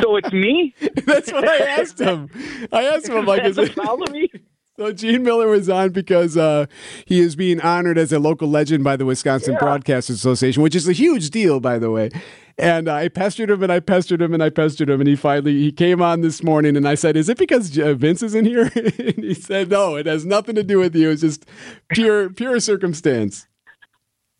so 0.00 0.16
it's 0.16 0.32
me. 0.32 0.74
That's 1.06 1.32
what 1.32 1.48
I 1.48 1.56
asked 1.80 2.00
him. 2.00 2.28
I 2.72 2.84
asked 2.84 3.08
him, 3.08 3.16
I'm 3.16 3.26
like, 3.26 3.44
is 3.44 3.58
it? 3.58 3.72
follow 3.74 4.06
me. 4.12 4.30
So 4.78 4.92
Gene 4.92 5.24
Miller 5.24 5.48
was 5.48 5.68
on 5.68 5.90
because 5.90 6.36
uh, 6.36 6.66
he 7.04 7.18
is 7.18 7.34
being 7.34 7.60
honored 7.60 7.98
as 7.98 8.12
a 8.12 8.20
local 8.20 8.46
legend 8.48 8.84
by 8.84 8.94
the 8.94 9.04
Wisconsin 9.04 9.56
Broadcasters 9.56 10.10
Association, 10.10 10.62
which 10.62 10.76
is 10.76 10.88
a 10.88 10.92
huge 10.92 11.30
deal, 11.30 11.58
by 11.58 11.80
the 11.80 11.90
way. 11.90 12.10
And 12.56 12.88
I 12.88 13.08
pestered 13.08 13.50
him 13.50 13.64
and 13.64 13.72
I 13.72 13.80
pestered 13.80 14.22
him 14.22 14.34
and 14.34 14.40
I 14.40 14.50
pestered 14.50 14.88
him, 14.88 15.00
and 15.00 15.08
he 15.08 15.16
finally 15.16 15.54
he 15.54 15.72
came 15.72 16.00
on 16.00 16.20
this 16.20 16.44
morning, 16.44 16.76
and 16.76 16.86
I 16.86 16.94
said, 16.94 17.16
"Is 17.16 17.28
it 17.28 17.38
because 17.38 17.76
uh, 17.76 17.94
Vince 17.94 18.22
is 18.22 18.36
in 18.36 18.44
here?" 18.44 18.70
and 18.76 19.24
he 19.24 19.34
said, 19.34 19.68
"No, 19.68 19.96
it 19.96 20.06
has 20.06 20.24
nothing 20.24 20.54
to 20.54 20.62
do 20.62 20.78
with 20.78 20.94
you. 20.94 21.10
It's 21.10 21.22
just 21.22 21.44
pure 21.88 22.30
pure 22.30 22.60
circumstance." 22.60 23.48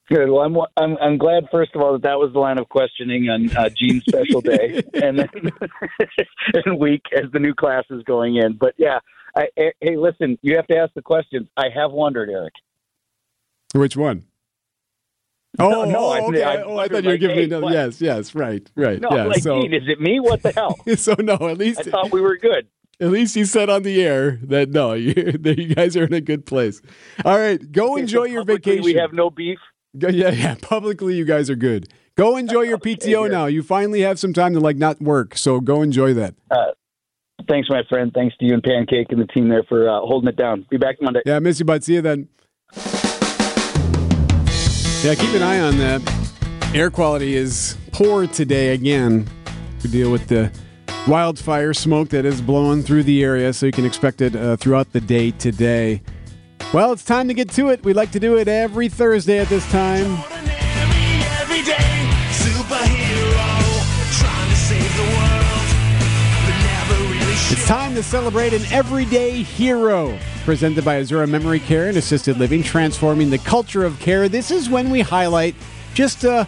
Good. 0.08 0.30
Well, 0.30 0.42
I'm, 0.42 0.56
I'm 0.76 0.96
I'm 0.98 1.18
glad 1.18 1.48
first 1.50 1.74
of 1.74 1.82
all 1.82 1.92
that 1.94 2.02
that 2.02 2.18
was 2.18 2.32
the 2.32 2.38
line 2.38 2.58
of 2.58 2.68
questioning 2.68 3.28
on 3.28 3.56
uh, 3.56 3.70
Gene's 3.70 4.04
special 4.08 4.40
day, 4.40 4.82
and 4.94 5.18
then 5.18 5.28
and 6.64 6.78
week 6.78 7.02
as 7.12 7.30
the 7.32 7.40
new 7.40 7.54
class 7.54 7.84
is 7.90 8.04
going 8.04 8.36
in. 8.36 8.52
But 8.54 8.74
yeah, 8.78 9.00
I, 9.36 9.48
I- 9.58 9.72
hey, 9.80 9.96
listen, 9.96 10.38
you 10.42 10.56
have 10.56 10.66
to 10.68 10.76
ask 10.76 10.92
the 10.94 11.02
questions. 11.02 11.48
I 11.56 11.66
have 11.74 11.92
wondered, 11.92 12.30
Eric. 12.30 12.54
Which 13.74 13.96
one? 13.96 14.24
Oh, 15.58 15.84
no, 15.84 15.98
oh, 15.98 16.06
oh, 16.06 16.10
I- 16.10 16.20
okay. 16.20 16.42
I 16.42 16.62
oh, 16.62 16.76
I 16.78 16.88
thought 16.88 17.02
you 17.02 17.08
were 17.08 17.14
like, 17.14 17.20
giving 17.20 17.36
me 17.36 17.44
another. 17.44 17.70
Yes, 17.70 18.00
yes, 18.00 18.34
right, 18.34 18.68
right. 18.76 19.00
No, 19.00 19.08
yeah. 19.12 19.24
like, 19.24 19.42
so, 19.42 19.62
is 19.62 19.82
it 19.88 20.00
me? 20.00 20.20
What 20.20 20.42
the 20.42 20.52
hell? 20.52 20.78
so 20.96 21.14
no, 21.18 21.34
at 21.48 21.58
least 21.58 21.80
I 21.80 21.84
thought 21.84 22.12
we 22.12 22.20
were 22.20 22.36
good. 22.36 22.68
At 23.00 23.10
least 23.10 23.36
you 23.36 23.44
said 23.44 23.70
on 23.70 23.82
the 23.82 24.02
air 24.04 24.38
that 24.42 24.70
no, 24.70 24.92
you, 24.94 25.14
that 25.14 25.58
you 25.58 25.74
guys 25.74 25.96
are 25.96 26.04
in 26.04 26.12
a 26.12 26.20
good 26.20 26.46
place. 26.46 26.80
All 27.24 27.38
right, 27.38 27.70
go 27.72 27.92
Okay, 27.92 28.02
enjoy 28.02 28.26
so 28.26 28.32
your 28.32 28.44
vacation. 28.44 28.84
We 28.84 28.94
have 28.94 29.12
no 29.12 29.30
beef. 29.30 29.58
Go- 29.96 30.08
yeah, 30.08 30.30
yeah. 30.30 30.54
Publicly, 30.62 31.14
you 31.16 31.24
guys 31.24 31.48
are 31.50 31.56
good. 31.56 31.92
Go 32.16 32.36
enjoy 32.36 32.62
your 32.62 32.78
PTO 32.78 33.30
now. 33.30 33.46
You 33.46 33.62
finally 33.62 34.00
have 34.00 34.18
some 34.18 34.32
time 34.32 34.52
to 34.54 34.60
like 34.60 34.76
not 34.76 35.00
work, 35.00 35.36
so 35.36 35.60
go 35.60 35.82
enjoy 35.82 36.14
that. 36.14 36.34
Uh, 36.50 36.72
Thanks, 37.46 37.70
my 37.70 37.82
friend. 37.88 38.10
Thanks 38.12 38.36
to 38.38 38.44
you 38.44 38.54
and 38.54 38.62
Pancake 38.62 39.06
and 39.10 39.20
the 39.20 39.26
team 39.26 39.48
there 39.48 39.62
for 39.68 39.88
uh, 39.88 40.00
holding 40.00 40.28
it 40.28 40.36
down. 40.36 40.66
Be 40.70 40.76
back 40.76 40.96
Monday. 41.00 41.20
Yeah, 41.24 41.38
miss 41.38 41.58
you, 41.58 41.64
bud. 41.64 41.84
See 41.84 41.94
you 41.94 42.02
then. 42.02 42.28
Yeah, 45.02 45.14
keep 45.14 45.32
an 45.34 45.42
eye 45.42 45.60
on 45.60 45.78
that. 45.78 46.02
Air 46.74 46.90
quality 46.90 47.36
is 47.36 47.76
poor 47.92 48.26
today 48.26 48.74
again. 48.74 49.26
We 49.82 49.90
deal 49.90 50.10
with 50.10 50.26
the 50.26 50.52
wildfire 51.06 51.72
smoke 51.72 52.08
that 52.10 52.24
is 52.24 52.42
blowing 52.42 52.82
through 52.82 53.04
the 53.04 53.22
area, 53.22 53.52
so 53.52 53.66
you 53.66 53.72
can 53.72 53.86
expect 53.86 54.20
it 54.20 54.34
uh, 54.36 54.56
throughout 54.56 54.92
the 54.92 55.00
day 55.00 55.30
today. 55.30 56.02
Well, 56.74 56.92
it's 56.92 57.04
time 57.04 57.28
to 57.28 57.34
get 57.34 57.48
to 57.50 57.70
it. 57.70 57.82
We 57.84 57.94
like 57.94 58.10
to 58.10 58.20
do 58.20 58.36
it 58.36 58.48
every 58.48 58.88
Thursday 58.88 59.38
at 59.38 59.48
this 59.48 59.66
time. 59.70 60.22
It's 67.50 67.66
time 67.66 67.94
to 67.94 68.02
celebrate 68.02 68.52
an 68.52 68.60
everyday 68.70 69.42
hero. 69.42 70.18
Presented 70.44 70.84
by 70.84 71.00
Azura 71.00 71.26
Memory 71.26 71.60
Care 71.60 71.88
and 71.88 71.96
Assisted 71.96 72.36
Living, 72.36 72.62
transforming 72.62 73.30
the 73.30 73.38
culture 73.38 73.86
of 73.86 73.98
care. 74.00 74.28
This 74.28 74.50
is 74.50 74.68
when 74.68 74.90
we 74.90 75.00
highlight 75.00 75.54
just 75.94 76.24
a, 76.24 76.46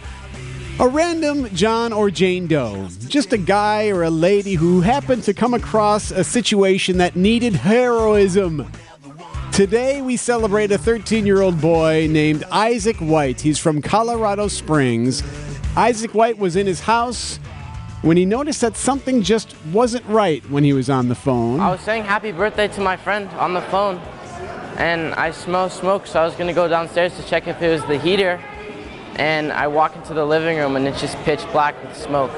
a 0.79 0.87
random 0.87 1.49
John 1.55 1.91
or 1.91 2.11
Jane 2.11 2.45
Doe. 2.45 2.87
Just 3.07 3.33
a 3.33 3.39
guy 3.39 3.87
or 3.87 4.03
a 4.03 4.11
lady 4.11 4.53
who 4.53 4.81
happened 4.81 5.23
to 5.23 5.33
come 5.33 5.55
across 5.55 6.11
a 6.11 6.23
situation 6.23 6.99
that 6.99 7.15
needed 7.15 7.55
heroism. 7.55 8.71
Today, 9.51 10.03
we 10.03 10.17
celebrate 10.17 10.71
a 10.71 10.77
13 10.77 11.25
year 11.25 11.41
old 11.41 11.59
boy 11.59 12.09
named 12.11 12.43
Isaac 12.51 12.97
White. 12.97 13.41
He's 13.41 13.57
from 13.57 13.81
Colorado 13.81 14.47
Springs. 14.47 15.23
Isaac 15.75 16.13
White 16.13 16.37
was 16.37 16.55
in 16.55 16.67
his 16.67 16.81
house 16.81 17.39
when 18.01 18.17
he 18.17 18.25
noticed 18.25 18.61
that 18.61 18.75
something 18.75 19.21
just 19.21 19.55
wasn't 19.71 20.05
right 20.07 20.43
when 20.49 20.63
he 20.63 20.73
was 20.73 20.89
on 20.89 21.07
the 21.07 21.15
phone. 21.15 21.59
I 21.59 21.69
was 21.71 21.81
saying 21.81 22.03
happy 22.03 22.31
birthday 22.31 22.67
to 22.69 22.81
my 22.81 22.97
friend 22.97 23.29
on 23.31 23.53
the 23.53 23.61
phone, 23.61 23.97
and 24.77 25.13
I 25.13 25.31
smell 25.31 25.69
smoke, 25.69 26.07
so 26.07 26.21
I 26.21 26.25
was 26.25 26.35
gonna 26.35 26.53
go 26.53 26.67
downstairs 26.67 27.15
to 27.17 27.23
check 27.23 27.47
if 27.47 27.61
it 27.61 27.69
was 27.69 27.83
the 27.85 27.97
heater. 27.97 28.39
And 29.17 29.51
I 29.51 29.67
walk 29.67 29.95
into 29.95 30.13
the 30.13 30.25
living 30.25 30.57
room, 30.57 30.75
and 30.75 30.87
it's 30.87 31.01
just 31.01 31.17
pitch 31.19 31.41
black 31.51 31.75
with 31.83 31.95
smoke. 31.95 32.31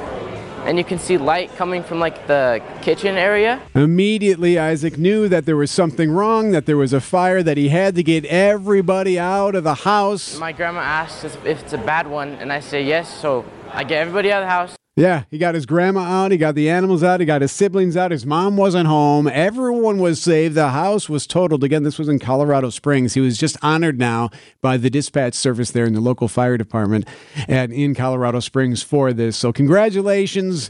And 0.66 0.78
you 0.78 0.84
can 0.84 0.98
see 0.98 1.18
light 1.18 1.54
coming 1.56 1.84
from 1.84 2.00
like 2.00 2.26
the 2.26 2.62
kitchen 2.82 3.16
area. 3.16 3.62
Immediately, 3.76 4.58
Isaac 4.58 4.98
knew 4.98 5.30
that 5.30 5.46
there 5.46 5.56
was 5.56 5.70
something 5.72 6.10
wrong, 6.10 6.52
that 6.52 6.66
there 6.66 6.78
was 6.78 6.92
a 6.92 7.02
fire, 7.02 7.44
that 7.44 7.58
he 7.58 7.70
had 7.70 7.96
to 7.96 8.04
get 8.04 8.26
everybody 8.26 9.20
out 9.20 9.56
of 9.56 9.64
the 9.64 9.76
house. 9.76 10.40
My 10.40 10.52
grandma 10.52 10.80
asks 10.80 11.24
if 11.24 11.46
if 11.46 11.62
it's 11.62 11.74
a 11.74 11.78
bad 11.78 12.08
one, 12.08 12.30
and 12.36 12.52
I 12.52 12.60
say 12.60 12.84
yes, 12.84 13.14
so 13.22 13.46
I 13.72 13.84
get 13.84 14.00
everybody 14.00 14.32
out 14.32 14.42
of 14.42 14.48
the 14.48 14.52
house. 14.52 14.76
Yeah, 14.96 15.24
he 15.32 15.40
got 15.40 15.56
his 15.56 15.66
grandma 15.66 16.02
out, 16.02 16.32
he 16.32 16.38
got 16.38 16.54
the 16.54 16.70
animals 16.70 17.02
out, 17.02 17.20
he 17.20 17.26
got 17.26 17.42
his 17.42 17.52
siblings 17.52 17.98
out, 17.98 18.12
his 18.12 18.28
mom 18.28 18.58
wasn't 18.58 18.86
home, 18.86 19.28
everyone 19.28 19.98
was 19.98 20.22
saved, 20.22 20.54
the 20.54 20.70
house 20.70 21.10
was 21.10 21.26
totaled. 21.26 21.64
Again, 21.64 21.82
this 21.82 21.98
was 21.98 22.08
in 22.08 22.20
Colorado 22.20 22.70
Springs. 22.70 23.16
He 23.16 23.20
was 23.20 23.40
just 23.40 23.58
honored 23.64 23.98
now 23.98 24.30
by 24.62 24.78
the 24.78 24.92
dispatch 24.92 25.34
service 25.34 25.72
there 25.72 25.86
in 25.86 25.96
the 25.96 26.00
local 26.00 26.28
fire 26.28 26.60
department 26.60 27.08
and 27.48 27.74
in 27.74 27.96
Colorado 27.96 28.40
Springs 28.40 28.84
for 28.84 29.14
this. 29.14 29.36
So, 29.36 29.52
congratulations 29.52 30.70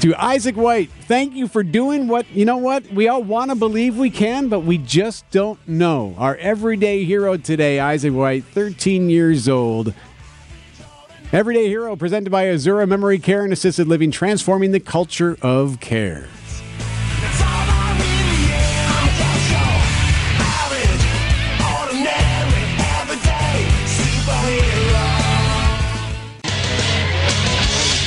to 0.00 0.14
Isaac 0.22 0.56
White. 0.56 0.90
Thank 0.90 1.34
you 1.34 1.48
for 1.48 1.62
doing 1.62 2.08
what, 2.08 2.30
you 2.32 2.44
know 2.44 2.58
what, 2.58 2.92
we 2.92 3.08
all 3.08 3.22
want 3.22 3.50
to 3.50 3.54
believe 3.54 3.96
we 3.96 4.10
can, 4.10 4.48
but 4.48 4.60
we 4.60 4.76
just 4.76 5.28
don't 5.30 5.58
know. 5.66 6.14
Our 6.18 6.36
everyday 6.36 7.04
hero 7.04 7.38
today, 7.38 7.80
Isaac 7.80 8.12
White, 8.12 8.44
13 8.44 9.08
years 9.08 9.48
old. 9.48 9.94
Everyday 11.30 11.68
Hero 11.68 11.94
presented 11.94 12.30
by 12.30 12.46
Azura 12.46 12.88
Memory 12.88 13.18
Care 13.18 13.44
and 13.44 13.52
Assisted 13.52 13.86
Living, 13.86 14.10
transforming 14.10 14.70
the 14.70 14.80
culture 14.80 15.36
of 15.42 15.78
care. 15.78 16.26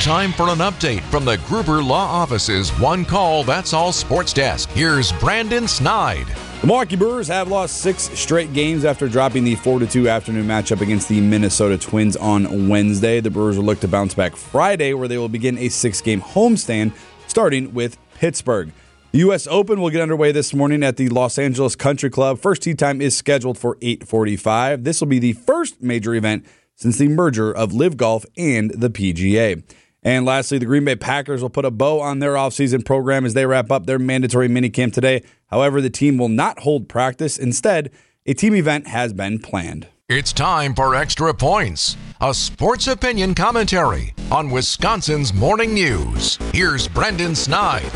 Time 0.01 0.31
for 0.31 0.49
an 0.49 0.57
update 0.57 1.01
from 1.11 1.23
the 1.23 1.37
Gruber 1.45 1.83
Law 1.83 2.07
Office's 2.07 2.71
One 2.79 3.05
Call 3.05 3.43
That's 3.43 3.71
All 3.71 3.91
Sports 3.91 4.33
Desk. 4.33 4.67
Here's 4.71 5.11
Brandon 5.11 5.67
Snide. 5.67 6.25
The 6.61 6.67
Milwaukee 6.67 6.95
Brewers 6.95 7.27
have 7.27 7.47
lost 7.47 7.77
six 7.77 8.03
straight 8.13 8.53
games 8.53 8.85
after 8.85 9.09
dropping 9.09 9.43
the 9.43 9.55
4 9.55 9.79
2 9.79 10.07
afternoon 10.07 10.45
matchup 10.45 10.81
against 10.81 11.09
the 11.09 11.19
Minnesota 11.19 11.75
Twins 11.75 12.15
on 12.15 12.69
Wednesday. 12.69 13.19
The 13.19 13.31
Brewers 13.31 13.57
will 13.57 13.65
look 13.65 13.79
to 13.79 13.87
bounce 13.87 14.13
back 14.13 14.35
Friday, 14.35 14.93
where 14.93 15.07
they 15.07 15.17
will 15.17 15.27
begin 15.27 15.57
a 15.57 15.69
six 15.69 16.01
game 16.01 16.21
homestand, 16.21 16.93
starting 17.25 17.73
with 17.73 17.97
Pittsburgh. 18.13 18.71
The 19.11 19.17
U.S. 19.19 19.47
Open 19.47 19.81
will 19.81 19.89
get 19.89 20.01
underway 20.01 20.31
this 20.31 20.53
morning 20.53 20.83
at 20.83 20.97
the 20.97 21.09
Los 21.09 21.39
Angeles 21.39 21.75
Country 21.75 22.11
Club. 22.11 22.37
First 22.37 22.61
tee 22.61 22.75
time 22.75 23.01
is 23.01 23.17
scheduled 23.17 23.57
for 23.57 23.77
8:45. 23.77 24.83
This 24.83 25.01
will 25.01 25.07
be 25.07 25.17
the 25.17 25.33
first 25.33 25.81
major 25.81 26.13
event 26.13 26.45
since 26.75 26.99
the 26.99 27.07
merger 27.07 27.51
of 27.51 27.73
LIV 27.73 27.97
Golf 27.97 28.23
and 28.37 28.69
the 28.69 28.91
PGA. 28.91 29.63
And 30.03 30.25
lastly, 30.25 30.57
the 30.57 30.65
Green 30.65 30.83
Bay 30.83 30.95
Packers 30.95 31.43
will 31.43 31.51
put 31.51 31.65
a 31.65 31.69
bow 31.69 31.99
on 31.99 32.19
their 32.19 32.33
offseason 32.33 32.83
program 32.83 33.23
as 33.23 33.35
they 33.35 33.45
wrap 33.45 33.71
up 33.71 33.85
their 33.85 33.99
mandatory 33.99 34.47
minicamp 34.47 34.93
today. 34.93 35.23
However, 35.47 35.79
the 35.79 35.91
team 35.91 36.17
will 36.17 36.29
not 36.29 36.61
hold 36.61 36.89
practice. 36.89 37.37
Instead, 37.37 37.91
a 38.25 38.33
team 38.33 38.55
event 38.55 38.87
has 38.87 39.13
been 39.13 39.37
planned. 39.37 39.87
It's 40.09 40.33
time 40.33 40.73
for 40.73 40.95
Extra 40.95 41.33
Points, 41.33 41.95
a 42.19 42.33
sports 42.33 42.87
opinion 42.87 43.35
commentary 43.35 44.13
on 44.31 44.49
Wisconsin's 44.49 45.33
morning 45.33 45.73
news. 45.73 46.37
Here's 46.51 46.87
Brendan 46.87 47.35
Snide. 47.35 47.91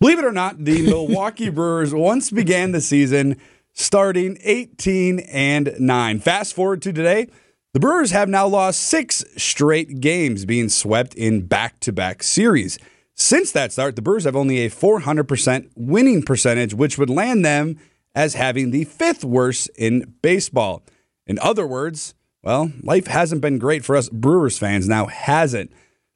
Believe 0.00 0.18
it 0.18 0.24
or 0.24 0.32
not, 0.32 0.64
the 0.64 0.80
Milwaukee 0.82 1.48
Brewers 1.50 1.92
once 1.94 2.30
began 2.30 2.72
the 2.72 2.80
season 2.80 3.36
starting 3.74 4.38
18 4.42 5.20
and 5.20 5.74
9. 5.78 6.18
Fast 6.20 6.54
forward 6.54 6.80
to 6.82 6.92
today, 6.92 7.28
the 7.72 7.80
Brewers 7.80 8.10
have 8.10 8.28
now 8.28 8.46
lost 8.48 8.80
six 8.80 9.24
straight 9.36 10.00
games, 10.00 10.44
being 10.44 10.68
swept 10.68 11.14
in 11.14 11.46
back 11.46 11.78
to 11.80 11.92
back 11.92 12.22
series. 12.22 12.78
Since 13.14 13.52
that 13.52 13.70
start, 13.70 13.96
the 13.96 14.02
Brewers 14.02 14.24
have 14.24 14.34
only 14.34 14.64
a 14.64 14.70
400% 14.70 15.70
winning 15.76 16.22
percentage, 16.22 16.74
which 16.74 16.98
would 16.98 17.10
land 17.10 17.44
them 17.44 17.78
as 18.14 18.34
having 18.34 18.70
the 18.70 18.84
fifth 18.84 19.24
worst 19.24 19.70
in 19.76 20.14
baseball. 20.20 20.82
In 21.26 21.38
other 21.38 21.66
words, 21.66 22.14
well, 22.42 22.72
life 22.82 23.06
hasn't 23.06 23.42
been 23.42 23.58
great 23.58 23.84
for 23.84 23.94
us 23.94 24.08
Brewers 24.08 24.58
fans 24.58 24.88
now, 24.88 25.06
has 25.06 25.54
it? 25.54 25.70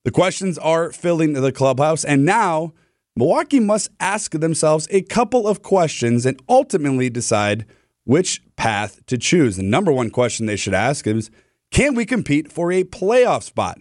The 0.05 0.11
questions 0.11 0.59
are 0.59 0.91
filling 0.91 1.35
the 1.35 1.53
clubhouse, 1.53 2.05
and 2.05 2.25
now 2.25 2.73
Milwaukee 3.15 3.61
must 3.61 3.91
ask 4.01 4.33
themselves 4.33 4.89
a 4.91 5.03
couple 5.03 5.47
of 5.47 5.63
questions 5.63 6.27
and 6.27 6.41
ultimately 6.49 7.11
decide 7.11 7.65
which 8.05 8.43
path 8.57 9.05
to 9.07 9.17
choose. 9.17 9.57
The 9.57 9.63
number 9.63 9.93
one 9.93 10.11
question 10.11 10.47
they 10.47 10.57
should 10.57 10.75
ask 10.75 11.07
is 11.07 11.31
can 11.75 11.97
we 11.97 12.07
compete 12.07 12.53
for 12.53 12.71
a 12.71 12.85
playoff 12.85 13.43
spot? 13.43 13.79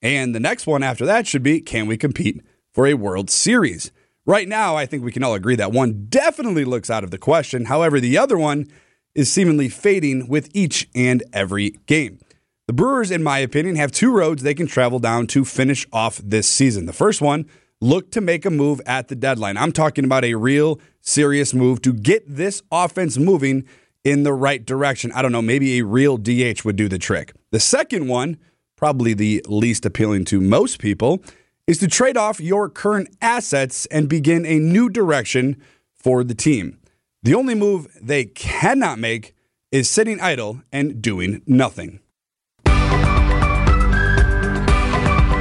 And 0.00 0.34
the 0.34 0.40
next 0.40 0.66
one 0.66 0.82
after 0.82 1.04
that 1.04 1.26
should 1.26 1.42
be 1.42 1.60
can 1.60 1.86
we 1.86 1.98
compete 1.98 2.40
for 2.72 2.86
a 2.86 2.94
World 2.94 3.28
Series? 3.28 3.92
Right 4.24 4.48
now, 4.48 4.74
I 4.74 4.86
think 4.86 5.04
we 5.04 5.12
can 5.12 5.22
all 5.22 5.34
agree 5.34 5.54
that 5.56 5.70
one 5.70 6.06
definitely 6.08 6.64
looks 6.64 6.88
out 6.88 7.04
of 7.04 7.10
the 7.10 7.18
question. 7.18 7.66
However, 7.66 8.00
the 8.00 8.16
other 8.16 8.38
one 8.38 8.66
is 9.14 9.30
seemingly 9.30 9.68
fading 9.68 10.28
with 10.28 10.48
each 10.54 10.88
and 10.94 11.22
every 11.34 11.72
game. 11.84 12.20
The 12.68 12.72
Brewers, 12.72 13.10
in 13.10 13.22
my 13.22 13.38
opinion, 13.38 13.76
have 13.76 13.92
two 13.92 14.10
roads 14.10 14.42
they 14.42 14.54
can 14.54 14.66
travel 14.66 14.98
down 14.98 15.26
to 15.28 15.44
finish 15.44 15.86
off 15.92 16.16
this 16.24 16.48
season. 16.48 16.86
The 16.86 16.94
first 16.94 17.20
one, 17.20 17.44
look 17.82 18.10
to 18.12 18.22
make 18.22 18.46
a 18.46 18.50
move 18.50 18.80
at 18.86 19.08
the 19.08 19.14
deadline. 19.14 19.58
I'm 19.58 19.72
talking 19.72 20.06
about 20.06 20.24
a 20.24 20.36
real 20.36 20.80
serious 21.02 21.52
move 21.52 21.82
to 21.82 21.92
get 21.92 22.24
this 22.26 22.62
offense 22.72 23.18
moving 23.18 23.66
in 24.06 24.22
the 24.22 24.32
right 24.32 24.64
direction. 24.64 25.10
I 25.16 25.20
don't 25.20 25.32
know, 25.32 25.42
maybe 25.42 25.80
a 25.80 25.84
real 25.84 26.16
DH 26.16 26.64
would 26.64 26.76
do 26.76 26.88
the 26.88 26.96
trick. 26.96 27.32
The 27.50 27.58
second 27.58 28.06
one, 28.06 28.38
probably 28.76 29.14
the 29.14 29.44
least 29.48 29.84
appealing 29.84 30.26
to 30.26 30.40
most 30.40 30.78
people, 30.78 31.20
is 31.66 31.78
to 31.78 31.88
trade 31.88 32.16
off 32.16 32.40
your 32.40 32.68
current 32.68 33.08
assets 33.20 33.84
and 33.86 34.08
begin 34.08 34.46
a 34.46 34.60
new 34.60 34.88
direction 34.88 35.60
for 35.92 36.22
the 36.22 36.36
team. 36.36 36.78
The 37.24 37.34
only 37.34 37.56
move 37.56 37.88
they 38.00 38.26
cannot 38.26 39.00
make 39.00 39.34
is 39.72 39.90
sitting 39.90 40.20
idle 40.20 40.62
and 40.70 41.02
doing 41.02 41.42
nothing. 41.44 41.98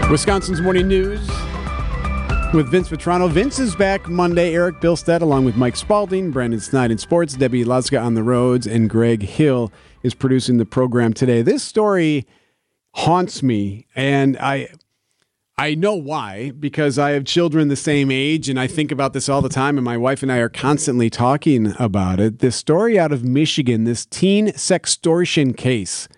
Wisconsin's 0.10 0.60
Morning 0.60 0.88
News 0.88 1.30
with 2.56 2.70
Vince 2.70 2.88
Vitrano. 2.90 3.30
Vince 3.30 3.60
is 3.60 3.76
back 3.76 4.08
Monday. 4.08 4.54
Eric 4.54 4.80
Bilstead, 4.80 5.22
along 5.22 5.44
with 5.44 5.58
Mike 5.58 5.76
Spalding, 5.76 6.32
Brandon 6.32 6.60
Snide 6.60 6.90
in 6.90 6.98
sports, 6.98 7.34
Debbie 7.34 7.66
Laska 7.66 8.00
on 8.00 8.14
the 8.14 8.24
roads, 8.24 8.66
and 8.66 8.90
Greg 8.90 9.24
Hill 9.24 9.74
is 10.04 10.14
producing 10.14 10.58
the 10.58 10.66
program 10.66 11.14
today. 11.14 11.42
This 11.42 11.64
story 11.64 12.26
haunts 12.94 13.44
me, 13.44 13.88
and 13.96 14.38
I. 14.38 14.70
I 15.58 15.74
know 15.74 15.96
why, 15.96 16.52
because 16.52 17.00
I 17.00 17.12
have 17.12 17.24
children 17.24 17.70
the 17.70 17.78
same 17.78 18.12
age, 18.12 18.50
and 18.50 18.60
I 18.60 18.68
think 18.68 18.92
about 18.92 19.14
this 19.14 19.30
all 19.30 19.42
the 19.42 19.48
time, 19.48 19.78
and 19.78 19.86
my 19.86 19.96
wife 19.96 20.22
and 20.22 20.30
I 20.30 20.40
are 20.40 20.50
constantly 20.50 21.10
talking 21.10 21.74
about 21.80 22.20
it. 22.20 22.40
This 22.40 22.58
story 22.58 23.00
out 23.00 23.14
of 23.14 23.24
Michigan, 23.24 23.86
this 23.86 24.06
teen 24.06 24.48
sextortion 24.48 25.56
case. 25.56 26.10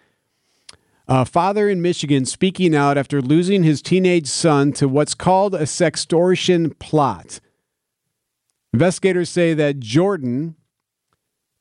A 1.10 1.24
father 1.24 1.70
in 1.70 1.82
Michigan 1.82 2.26
speaking 2.26 2.76
out 2.76 2.98
after 2.98 3.22
losing 3.22 3.64
his 3.64 3.82
teenage 3.82 4.28
son 4.28 4.74
to 4.74 4.90
what's 4.90 5.14
called 5.14 5.56
a 5.56 5.62
sextortion 5.62 6.78
plot. 6.80 7.40
Investigators 8.74 9.30
say 9.30 9.54
that 9.54 9.80
Jordan, 9.80 10.56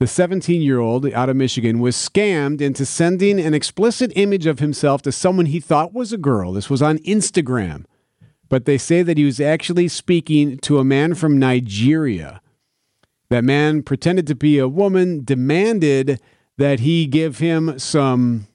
the 0.00 0.08
17 0.08 0.62
year 0.62 0.80
old 0.80 1.06
out 1.12 1.28
of 1.28 1.36
Michigan, 1.36 1.78
was 1.78 1.94
scammed 1.94 2.60
into 2.60 2.84
sending 2.84 3.38
an 3.38 3.54
explicit 3.54 4.10
image 4.16 4.46
of 4.46 4.58
himself 4.58 5.00
to 5.02 5.12
someone 5.12 5.46
he 5.46 5.60
thought 5.60 5.94
was 5.94 6.12
a 6.12 6.18
girl. 6.18 6.52
This 6.52 6.68
was 6.68 6.82
on 6.82 6.98
Instagram. 6.98 7.84
But 8.48 8.64
they 8.64 8.78
say 8.78 9.04
that 9.04 9.16
he 9.16 9.24
was 9.24 9.40
actually 9.40 9.86
speaking 9.86 10.58
to 10.58 10.80
a 10.80 10.84
man 10.84 11.14
from 11.14 11.38
Nigeria. 11.38 12.40
That 13.28 13.44
man 13.44 13.84
pretended 13.84 14.26
to 14.26 14.34
be 14.34 14.58
a 14.58 14.68
woman, 14.68 15.24
demanded 15.24 16.20
that 16.58 16.80
he 16.80 17.06
give 17.06 17.38
him 17.38 17.78
some 17.78 18.48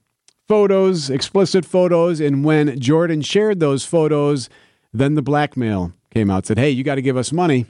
photos, 0.51 1.09
explicit 1.09 1.63
photos. 1.63 2.19
And 2.19 2.43
when 2.43 2.77
Jordan 2.77 3.21
shared 3.21 3.61
those 3.61 3.85
photos, 3.85 4.49
then 4.91 5.15
the 5.15 5.21
blackmail 5.21 5.93
came 6.09 6.29
out, 6.29 6.45
said, 6.45 6.59
Hey, 6.59 6.69
you 6.71 6.83
got 6.83 6.95
to 6.95 7.01
give 7.01 7.15
us 7.15 7.31
money, 7.31 7.67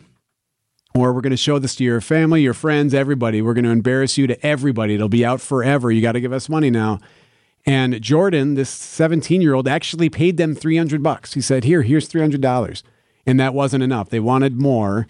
or 0.95 1.13
we're 1.13 1.21
going 1.21 1.29
to 1.29 1.37
show 1.37 1.59
this 1.59 1.75
to 1.75 1.83
your 1.83 2.01
family, 2.01 2.41
your 2.41 2.55
friends, 2.55 2.95
everybody. 2.95 3.39
We're 3.39 3.53
going 3.53 3.65
to 3.65 3.69
embarrass 3.69 4.17
you 4.17 4.25
to 4.25 4.43
everybody. 4.43 4.95
It'll 4.95 5.09
be 5.09 5.23
out 5.23 5.41
forever. 5.41 5.91
You 5.91 6.01
got 6.01 6.13
to 6.13 6.21
give 6.21 6.33
us 6.33 6.49
money 6.49 6.71
now. 6.71 6.97
And 7.67 8.01
Jordan, 8.01 8.55
this 8.55 8.71
17 8.71 9.43
year 9.43 9.53
old, 9.53 9.67
actually 9.67 10.09
paid 10.09 10.37
them 10.37 10.55
300 10.55 11.03
bucks. 11.03 11.35
He 11.35 11.41
said, 11.41 11.65
Here, 11.65 11.83
here's 11.83 12.09
$300. 12.09 12.81
And 13.27 13.39
that 13.39 13.53
wasn't 13.53 13.83
enough. 13.83 14.09
They 14.09 14.19
wanted 14.19 14.59
more. 14.59 15.05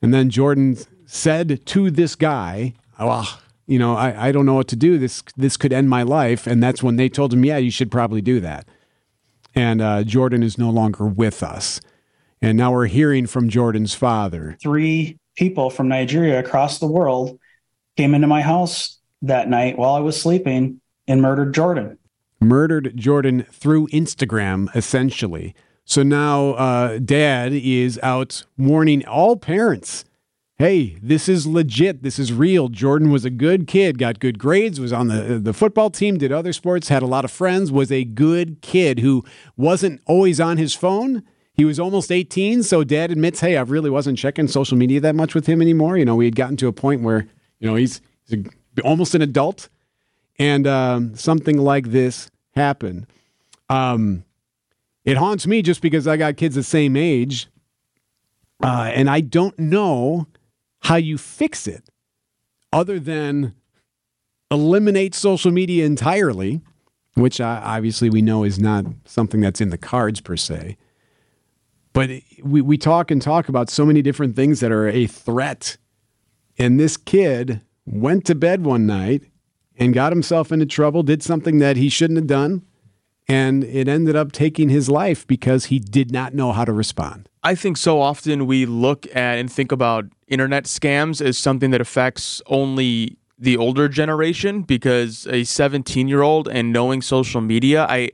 And 0.00 0.14
then 0.14 0.30
Jordan 0.30 0.78
said 1.04 1.66
to 1.66 1.90
this 1.90 2.16
guy, 2.16 2.72
Oh, 2.98 3.38
you 3.70 3.78
know, 3.78 3.94
I, 3.94 4.28
I 4.28 4.32
don't 4.32 4.46
know 4.46 4.54
what 4.54 4.66
to 4.68 4.76
do. 4.76 4.98
This 4.98 5.22
this 5.36 5.56
could 5.56 5.72
end 5.72 5.88
my 5.88 6.02
life. 6.02 6.48
And 6.48 6.60
that's 6.60 6.82
when 6.82 6.96
they 6.96 7.08
told 7.08 7.32
him, 7.32 7.44
yeah, 7.44 7.56
you 7.56 7.70
should 7.70 7.88
probably 7.88 8.20
do 8.20 8.40
that. 8.40 8.66
And 9.54 9.80
uh, 9.80 10.02
Jordan 10.02 10.42
is 10.42 10.58
no 10.58 10.70
longer 10.70 11.06
with 11.06 11.40
us. 11.44 11.80
And 12.42 12.58
now 12.58 12.72
we're 12.72 12.86
hearing 12.86 13.28
from 13.28 13.48
Jordan's 13.48 13.94
father. 13.94 14.58
Three 14.60 15.20
people 15.36 15.70
from 15.70 15.86
Nigeria 15.86 16.40
across 16.40 16.80
the 16.80 16.88
world 16.88 17.38
came 17.96 18.12
into 18.12 18.26
my 18.26 18.42
house 18.42 18.98
that 19.22 19.48
night 19.48 19.78
while 19.78 19.94
I 19.94 20.00
was 20.00 20.20
sleeping 20.20 20.80
and 21.06 21.22
murdered 21.22 21.54
Jordan. 21.54 21.96
Murdered 22.40 22.96
Jordan 22.96 23.46
through 23.52 23.86
Instagram, 23.88 24.74
essentially. 24.74 25.54
So 25.84 26.02
now 26.02 26.50
uh, 26.54 26.98
dad 26.98 27.52
is 27.52 28.00
out 28.02 28.44
warning 28.58 29.06
all 29.06 29.36
parents 29.36 30.04
hey, 30.60 30.98
this 31.00 31.26
is 31.26 31.46
legit. 31.46 32.02
This 32.02 32.18
is 32.18 32.34
real. 32.34 32.68
Jordan 32.68 33.10
was 33.10 33.24
a 33.24 33.30
good 33.30 33.66
kid, 33.66 33.96
got 33.96 34.20
good 34.20 34.38
grades, 34.38 34.78
was 34.78 34.92
on 34.92 35.08
the 35.08 35.40
the 35.42 35.54
football 35.54 35.88
team, 35.88 36.18
did 36.18 36.32
other 36.32 36.52
sports, 36.52 36.88
had 36.88 37.02
a 37.02 37.06
lot 37.06 37.24
of 37.24 37.30
friends, 37.30 37.72
was 37.72 37.90
a 37.90 38.04
good 38.04 38.60
kid 38.60 38.98
who 38.98 39.24
wasn't 39.56 40.02
always 40.04 40.38
on 40.38 40.58
his 40.58 40.74
phone. 40.74 41.22
He 41.54 41.64
was 41.64 41.80
almost 41.80 42.12
18, 42.12 42.62
so 42.62 42.84
dad 42.84 43.10
admits, 43.10 43.40
hey, 43.40 43.56
I 43.56 43.62
really 43.62 43.88
wasn't 43.88 44.18
checking 44.18 44.48
social 44.48 44.76
media 44.76 45.00
that 45.00 45.14
much 45.14 45.34
with 45.34 45.46
him 45.46 45.62
anymore. 45.62 45.96
You 45.96 46.04
know, 46.04 46.14
we 46.14 46.26
had 46.26 46.36
gotten 46.36 46.58
to 46.58 46.68
a 46.68 46.72
point 46.72 47.00
where, 47.00 47.26
you 47.58 47.66
know, 47.66 47.74
he's, 47.74 48.02
he's 48.26 48.40
a, 48.40 48.82
almost 48.82 49.14
an 49.14 49.22
adult, 49.22 49.70
and 50.38 50.66
um, 50.66 51.16
something 51.16 51.56
like 51.56 51.90
this 51.90 52.30
happened. 52.54 53.06
Um, 53.70 54.24
it 55.06 55.16
haunts 55.16 55.46
me 55.46 55.62
just 55.62 55.80
because 55.80 56.06
I 56.06 56.18
got 56.18 56.36
kids 56.36 56.54
the 56.54 56.62
same 56.62 56.96
age, 56.96 57.48
uh, 58.62 58.90
and 58.94 59.08
I 59.08 59.20
don't 59.20 59.58
know 59.58 60.26
how 60.80 60.96
you 60.96 61.18
fix 61.18 61.66
it 61.66 61.88
other 62.72 62.98
than 62.98 63.54
eliminate 64.50 65.14
social 65.14 65.50
media 65.50 65.84
entirely, 65.84 66.60
which 67.14 67.40
obviously 67.40 68.10
we 68.10 68.22
know 68.22 68.44
is 68.44 68.58
not 68.58 68.84
something 69.04 69.40
that's 69.40 69.60
in 69.60 69.70
the 69.70 69.78
cards 69.78 70.20
per 70.20 70.36
se. 70.36 70.76
But 71.92 72.10
we, 72.42 72.60
we 72.60 72.78
talk 72.78 73.10
and 73.10 73.20
talk 73.20 73.48
about 73.48 73.68
so 73.68 73.84
many 73.84 74.02
different 74.02 74.36
things 74.36 74.60
that 74.60 74.70
are 74.70 74.88
a 74.88 75.06
threat. 75.06 75.76
And 76.58 76.78
this 76.78 76.96
kid 76.96 77.62
went 77.84 78.24
to 78.26 78.34
bed 78.34 78.64
one 78.64 78.86
night 78.86 79.22
and 79.76 79.94
got 79.94 80.12
himself 80.12 80.52
into 80.52 80.66
trouble, 80.66 81.02
did 81.02 81.22
something 81.22 81.58
that 81.58 81.76
he 81.76 81.88
shouldn't 81.88 82.18
have 82.18 82.26
done, 82.26 82.62
and 83.26 83.64
it 83.64 83.88
ended 83.88 84.14
up 84.14 84.30
taking 84.30 84.68
his 84.68 84.88
life 84.88 85.26
because 85.26 85.66
he 85.66 85.78
did 85.78 86.12
not 86.12 86.34
know 86.34 86.52
how 86.52 86.64
to 86.64 86.72
respond. 86.72 87.28
I 87.42 87.54
think 87.54 87.76
so 87.76 88.00
often 88.00 88.46
we 88.46 88.66
look 88.66 89.06
at 89.06 89.38
and 89.38 89.50
think 89.50 89.72
about 89.72 90.06
internet 90.30 90.64
scams 90.64 91.20
is 91.20 91.36
something 91.36 91.70
that 91.72 91.80
affects 91.80 92.40
only 92.46 93.18
the 93.38 93.56
older 93.56 93.88
generation 93.88 94.62
because 94.62 95.26
a 95.28 95.44
17 95.44 96.08
year 96.08 96.22
old 96.22 96.48
and 96.48 96.72
knowing 96.72 97.02
social 97.02 97.40
media, 97.40 97.86
I 97.88 98.10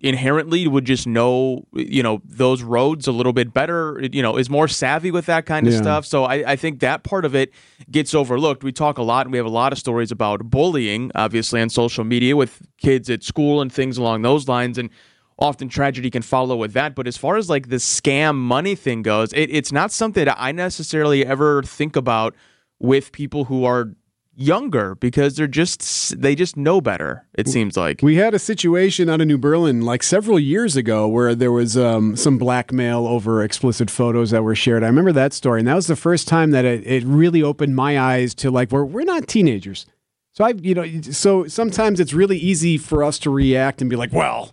inherently 0.00 0.68
would 0.68 0.84
just 0.84 1.06
know 1.06 1.64
you 1.72 2.02
know 2.02 2.20
those 2.26 2.62
roads 2.62 3.06
a 3.06 3.12
little 3.12 3.32
bit 3.32 3.54
better 3.54 3.98
you 4.12 4.20
know 4.20 4.36
is 4.36 4.50
more 4.50 4.68
savvy 4.68 5.10
with 5.10 5.24
that 5.24 5.46
kind 5.46 5.66
of 5.66 5.72
yeah. 5.72 5.80
stuff. 5.80 6.06
So 6.06 6.24
I, 6.24 6.52
I 6.52 6.56
think 6.56 6.80
that 6.80 7.02
part 7.02 7.24
of 7.24 7.34
it 7.34 7.52
gets 7.90 8.14
overlooked. 8.14 8.62
We 8.62 8.72
talk 8.72 8.98
a 8.98 9.02
lot 9.02 9.24
and 9.24 9.32
we 9.32 9.38
have 9.38 9.46
a 9.46 9.50
lot 9.50 9.72
of 9.72 9.78
stories 9.78 10.10
about 10.10 10.50
bullying 10.50 11.10
obviously 11.14 11.62
on 11.62 11.70
social 11.70 12.04
media 12.04 12.36
with 12.36 12.60
kids 12.76 13.08
at 13.08 13.22
school 13.22 13.62
and 13.62 13.72
things 13.72 13.96
along 13.96 14.22
those 14.22 14.48
lines. 14.48 14.76
And 14.76 14.90
often 15.38 15.68
tragedy 15.68 16.10
can 16.10 16.22
follow 16.22 16.56
with 16.56 16.72
that. 16.72 16.94
But 16.94 17.06
as 17.06 17.16
far 17.16 17.36
as 17.36 17.50
like 17.50 17.68
the 17.68 17.76
scam 17.76 18.36
money 18.36 18.74
thing 18.74 19.02
goes, 19.02 19.32
it, 19.32 19.50
it's 19.50 19.72
not 19.72 19.90
something 19.90 20.24
that 20.24 20.36
I 20.38 20.52
necessarily 20.52 21.26
ever 21.26 21.62
think 21.62 21.96
about 21.96 22.34
with 22.78 23.12
people 23.12 23.44
who 23.44 23.64
are 23.64 23.90
younger 24.36 24.94
because 24.96 25.36
they're 25.36 25.46
just 25.46 26.20
they 26.20 26.34
just 26.34 26.56
know 26.56 26.80
better 26.80 27.24
it 27.34 27.46
seems 27.46 27.76
like. 27.76 28.00
we 28.02 28.16
had 28.16 28.34
a 28.34 28.38
situation 28.38 29.08
out 29.08 29.20
of 29.20 29.28
new 29.28 29.38
berlin 29.38 29.82
like 29.82 30.02
several 30.02 30.40
years 30.40 30.76
ago 30.76 31.06
where 31.06 31.34
there 31.34 31.52
was 31.52 31.76
um, 31.76 32.16
some 32.16 32.36
blackmail 32.36 33.06
over 33.06 33.42
explicit 33.44 33.88
photos 33.88 34.30
that 34.32 34.42
were 34.42 34.54
shared. 34.56 34.82
I 34.82 34.88
remember 34.88 35.12
that 35.12 35.32
story 35.32 35.60
and 35.60 35.68
that 35.68 35.74
was 35.74 35.86
the 35.86 35.96
first 35.96 36.26
time 36.26 36.50
that 36.50 36.64
it, 36.64 36.84
it 36.84 37.04
really 37.04 37.42
opened 37.42 37.76
my 37.76 37.98
eyes 37.98 38.34
to 38.36 38.50
like 38.50 38.72
we're, 38.72 38.84
we're 38.84 39.04
not 39.04 39.28
teenagers. 39.28 39.86
So 40.32 40.44
i 40.44 40.50
you 40.60 40.74
know 40.74 41.00
so 41.00 41.46
sometimes 41.46 42.00
it's 42.00 42.12
really 42.12 42.38
easy 42.38 42.76
for 42.76 43.04
us 43.04 43.20
to 43.20 43.30
react 43.30 43.80
and 43.80 43.88
be 43.88 43.94
like 43.94 44.12
well 44.12 44.50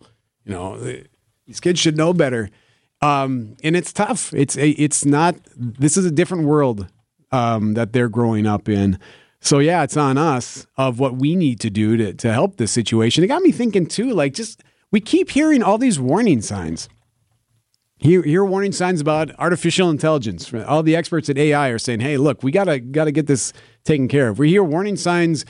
you 0.51 0.57
know, 0.57 1.03
these 1.47 1.59
kids 1.59 1.79
should 1.79 1.97
know 1.97 2.13
better. 2.13 2.49
Um, 3.01 3.55
and 3.63 3.75
it's 3.75 3.93
tough. 3.93 4.33
It's 4.33 4.55
it's 4.57 5.05
not. 5.05 5.35
This 5.55 5.97
is 5.97 6.05
a 6.05 6.11
different 6.11 6.43
world 6.43 6.87
um, 7.31 7.73
that 7.73 7.93
they're 7.93 8.09
growing 8.09 8.45
up 8.45 8.69
in. 8.69 8.99
So 9.39 9.59
yeah, 9.59 9.83
it's 9.83 9.97
on 9.97 10.17
us 10.17 10.67
of 10.77 10.99
what 10.99 11.15
we 11.15 11.35
need 11.35 11.59
to 11.61 11.69
do 11.69 11.97
to 11.97 12.13
to 12.13 12.31
help 12.31 12.57
this 12.57 12.71
situation. 12.71 13.23
It 13.23 13.27
got 13.27 13.41
me 13.41 13.51
thinking 13.51 13.87
too. 13.87 14.11
Like, 14.11 14.33
just 14.33 14.63
we 14.91 14.99
keep 14.99 15.31
hearing 15.31 15.63
all 15.63 15.77
these 15.77 15.99
warning 15.99 16.41
signs. 16.41 16.89
Here, 17.97 18.23
here 18.23 18.43
warning 18.43 18.71
signs 18.71 18.99
about 18.99 19.31
artificial 19.37 19.91
intelligence. 19.91 20.51
All 20.53 20.81
the 20.81 20.95
experts 20.95 21.29
at 21.29 21.37
AI 21.37 21.69
are 21.69 21.79
saying, 21.79 22.01
"Hey, 22.01 22.17
look, 22.17 22.43
we 22.43 22.51
gotta 22.51 22.79
gotta 22.79 23.11
get 23.11 23.27
this 23.27 23.53
taken 23.83 24.07
care 24.07 24.27
of." 24.27 24.37
We 24.37 24.49
hear 24.49 24.63
warning 24.63 24.95
signs 24.95 25.45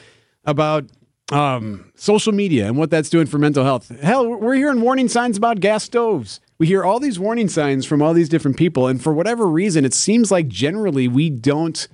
about 0.45 0.85
um, 1.31 1.91
social 1.95 2.31
media 2.33 2.67
and 2.67 2.77
what 2.77 2.89
that's 2.89 3.09
doing 3.09 3.25
for 3.27 3.37
mental 3.37 3.63
health. 3.63 3.89
Hell, 4.01 4.27
we're 4.27 4.55
hearing 4.55 4.81
warning 4.81 5.07
signs 5.07 5.37
about 5.37 5.59
gas 5.59 5.83
stoves. 5.83 6.39
We 6.59 6.67
hear 6.67 6.83
all 6.83 6.99
these 6.99 7.19
warning 7.19 7.47
signs 7.47 7.85
from 7.85 8.01
all 8.01 8.13
these 8.13 8.29
different 8.29 8.57
people, 8.57 8.87
and 8.87 9.01
for 9.01 9.13
whatever 9.13 9.47
reason, 9.47 9.85
it 9.85 9.93
seems 9.93 10.31
like 10.31 10.47
generally 10.47 11.07
we 11.07 11.29
don't 11.29 11.87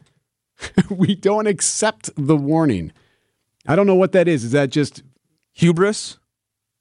we 0.89 1.15
don't 1.15 1.47
accept 1.47 2.09
the 2.17 2.35
warning. 2.35 2.91
I 3.67 3.75
don't 3.75 3.87
know 3.87 3.95
what 3.95 4.11
that 4.13 4.27
is. 4.27 4.43
Is 4.43 4.51
that 4.51 4.69
just 4.69 5.03
hubris? 5.53 6.17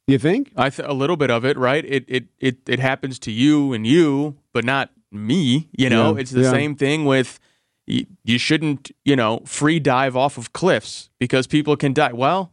You 0.07 0.19
think? 0.19 0.53
I 0.57 0.71
th- 0.71 0.89
a 0.89 0.93
little 0.93 1.17
bit 1.17 1.31
of 1.31 1.45
it, 1.45 1.57
right? 1.59 1.85
It 1.85 2.05
it 2.09 2.25
it 2.39 2.59
it 2.69 2.79
happens 2.79 3.19
to 3.21 3.33
you 3.33 3.73
and 3.73 3.87
you, 3.87 4.37
but 4.53 4.65
not 4.65 4.91
me. 5.13 5.69
You 5.77 5.91
know, 5.91 6.15
Yeah, 6.15 6.21
it's 6.21 6.31
the 6.31 6.43
yeah. 6.43 6.51
same 6.51 6.77
thing 6.77 7.05
with 7.05 7.41
you, 7.87 8.07
you 8.25 8.39
shouldn't, 8.39 8.91
you 9.05 9.17
know, 9.17 9.43
free 9.45 9.79
dive 9.79 10.17
off 10.17 10.39
of 10.39 10.53
cliffs 10.53 11.11
because 11.19 11.47
people 11.47 11.77
can 11.77 11.93
die. 11.93 12.13
Well, 12.13 12.53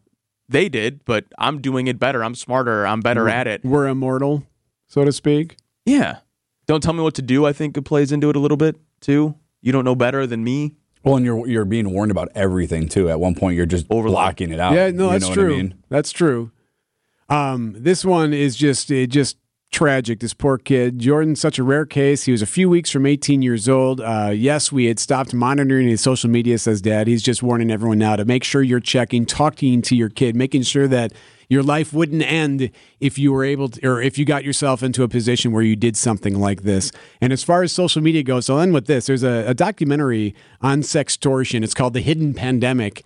they 0.50 0.70
did, 0.70 1.04
but 1.06 1.26
I'm 1.38 1.62
doing 1.62 1.88
it 1.88 2.00
better. 2.00 2.24
I'm 2.24 2.36
smarter. 2.36 2.86
I'm 2.86 3.02
better 3.02 3.28
at 3.30 3.48
it. 3.48 3.64
We're 3.64 3.88
immortal, 3.88 4.44
so 4.88 5.04
to 5.06 5.12
speak. 5.12 5.58
Yeah. 5.86 6.20
Don't 6.66 6.82
tell 6.82 6.94
me 6.94 7.02
what 7.02 7.16
to 7.16 7.22
do. 7.22 7.46
I 7.46 7.54
think 7.54 7.76
it 7.78 7.82
plays 7.82 8.12
into 8.12 8.30
it 8.30 8.36
a 8.36 8.40
little 8.40 8.58
bit 8.58 8.78
too. 9.02 9.36
You 9.62 9.72
don't 9.72 9.86
know 9.86 9.96
better 9.96 10.26
than 10.28 10.44
me. 10.44 10.74
Well, 11.04 11.18
and 11.18 11.26
you're 11.26 11.46
you're 11.48 11.66
being 11.66 11.92
warned 11.92 12.12
about 12.12 12.30
everything 12.36 12.88
too. 12.88 13.10
At 13.10 13.20
one 13.20 13.36
point, 13.36 13.58
you're 13.58 13.66
just 13.66 13.90
blocking 13.90 14.52
it 14.52 14.60
out. 14.60 14.74
Yeah, 14.74 14.90
no, 14.92 15.06
You 15.06 15.12
that's 15.12 15.24
know 15.24 15.30
what 15.30 15.34
true. 15.36 15.54
I 15.54 15.58
mean? 15.58 15.74
That's 15.90 16.12
true. 16.14 16.52
Um, 17.28 17.74
this 17.78 18.06
one 18.06 18.34
is 18.34 18.56
just 18.56 18.90
it 18.92 19.08
just 19.08 19.38
tragic. 19.74 20.20
This 20.20 20.34
poor 20.34 20.58
kid, 20.58 21.00
Jordan, 21.00 21.36
such 21.36 21.60
a 21.60 21.64
rare 21.64 21.86
case. 21.86 22.24
He 22.24 22.32
was 22.32 22.42
a 22.42 22.46
few 22.46 22.70
weeks 22.70 22.90
from 22.90 23.06
18 23.06 23.42
years 23.42 23.68
old. 23.68 24.00
Uh, 24.00 24.32
yes, 24.34 24.72
we 24.72 24.86
had 24.86 25.00
stopped 25.00 25.34
monitoring 25.34 25.90
his 25.90 26.00
social 26.00 26.30
media. 26.30 26.58
Says 26.58 26.82
Dad. 26.82 27.08
He's 27.08 27.24
just 27.24 27.44
warning 27.44 27.72
everyone 27.72 27.98
now 27.98 28.16
to 28.16 28.24
make 28.24 28.44
sure 28.44 28.62
you're 28.62 28.80
checking, 28.80 29.26
talking 29.26 29.82
to 29.82 29.96
your 29.96 30.10
kid, 30.10 30.36
making 30.36 30.62
sure 30.62 30.88
that 30.88 31.12
your 31.50 31.64
life 31.64 31.92
wouldn't 31.92 32.22
end 32.24 32.72
if 33.00 33.20
you 33.20 33.34
were 33.34 33.44
able 33.44 33.70
to, 33.70 33.86
or 33.86 34.02
if 34.02 34.18
you 34.18 34.26
got 34.26 34.44
yourself 34.44 34.82
into 34.84 35.04
a 35.04 35.08
position 35.08 35.52
where 35.52 35.64
you 35.64 35.76
did 35.76 35.98
something 35.98 36.40
like 36.40 36.62
this. 36.64 36.92
And 37.20 37.34
as 37.34 37.44
far 37.44 37.64
as 37.64 37.72
social 37.72 38.02
media 38.02 38.24
goes, 38.24 38.50
I'll 38.50 38.60
end 38.60 38.74
with 38.74 38.88
this. 38.88 39.08
There's 39.08 39.24
a, 39.24 39.46
a 39.48 39.54
documentary 39.54 40.36
on 40.62 40.82
sextortion. 40.82 41.64
It's 41.64 41.74
called 41.74 41.94
The 41.94 42.02
Hidden 42.02 42.36
Pandemic. 42.36 43.04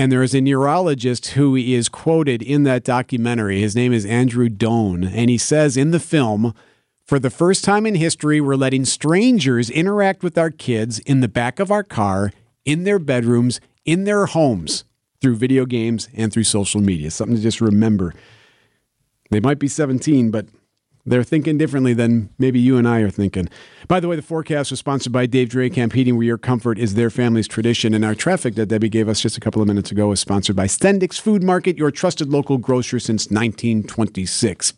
And 0.00 0.12
there 0.12 0.22
is 0.22 0.32
a 0.32 0.40
neurologist 0.40 1.26
who 1.30 1.56
is 1.56 1.88
quoted 1.88 2.40
in 2.40 2.62
that 2.62 2.84
documentary. 2.84 3.60
His 3.60 3.74
name 3.74 3.92
is 3.92 4.06
Andrew 4.06 4.48
Doan. 4.48 5.02
And 5.02 5.28
he 5.28 5.36
says 5.36 5.76
in 5.76 5.90
the 5.90 5.98
film, 5.98 6.54
for 7.04 7.18
the 7.18 7.30
first 7.30 7.64
time 7.64 7.84
in 7.84 7.96
history, 7.96 8.40
we're 8.40 8.54
letting 8.54 8.84
strangers 8.84 9.68
interact 9.68 10.22
with 10.22 10.38
our 10.38 10.50
kids 10.50 11.00
in 11.00 11.18
the 11.20 11.26
back 11.26 11.58
of 11.58 11.72
our 11.72 11.82
car, 11.82 12.30
in 12.64 12.84
their 12.84 13.00
bedrooms, 13.00 13.60
in 13.84 14.04
their 14.04 14.26
homes, 14.26 14.84
through 15.20 15.34
video 15.34 15.66
games 15.66 16.08
and 16.14 16.32
through 16.32 16.44
social 16.44 16.80
media. 16.80 17.10
Something 17.10 17.36
to 17.36 17.42
just 17.42 17.60
remember. 17.60 18.14
They 19.30 19.40
might 19.40 19.58
be 19.58 19.66
17, 19.66 20.30
but 20.30 20.46
they're 21.08 21.24
thinking 21.24 21.58
differently 21.58 21.94
than 21.94 22.30
maybe 22.38 22.60
you 22.60 22.76
and 22.76 22.86
I 22.86 23.00
are 23.00 23.10
thinking. 23.10 23.48
By 23.86 24.00
the 24.00 24.08
way, 24.08 24.16
the 24.16 24.22
forecast 24.22 24.70
was 24.70 24.80
sponsored 24.80 25.12
by 25.12 25.26
Dave 25.26 25.48
Dracamp 25.48 25.92
Heating, 25.92 26.16
where 26.16 26.26
your 26.26 26.38
comfort 26.38 26.78
is 26.78 26.94
their 26.94 27.10
family's 27.10 27.48
tradition. 27.48 27.94
And 27.94 28.04
our 28.04 28.14
traffic 28.14 28.54
that 28.56 28.66
Debbie 28.66 28.88
gave 28.88 29.08
us 29.08 29.20
just 29.20 29.36
a 29.36 29.40
couple 29.40 29.62
of 29.62 29.68
minutes 29.68 29.90
ago 29.90 30.08
was 30.08 30.20
sponsored 30.20 30.56
by 30.56 30.66
Sendik's 30.66 31.18
Food 31.18 31.42
Market, 31.42 31.78
your 31.78 31.90
trusted 31.90 32.28
local 32.28 32.58
grocer 32.58 32.98
since 32.98 33.30
1926. 33.30 34.74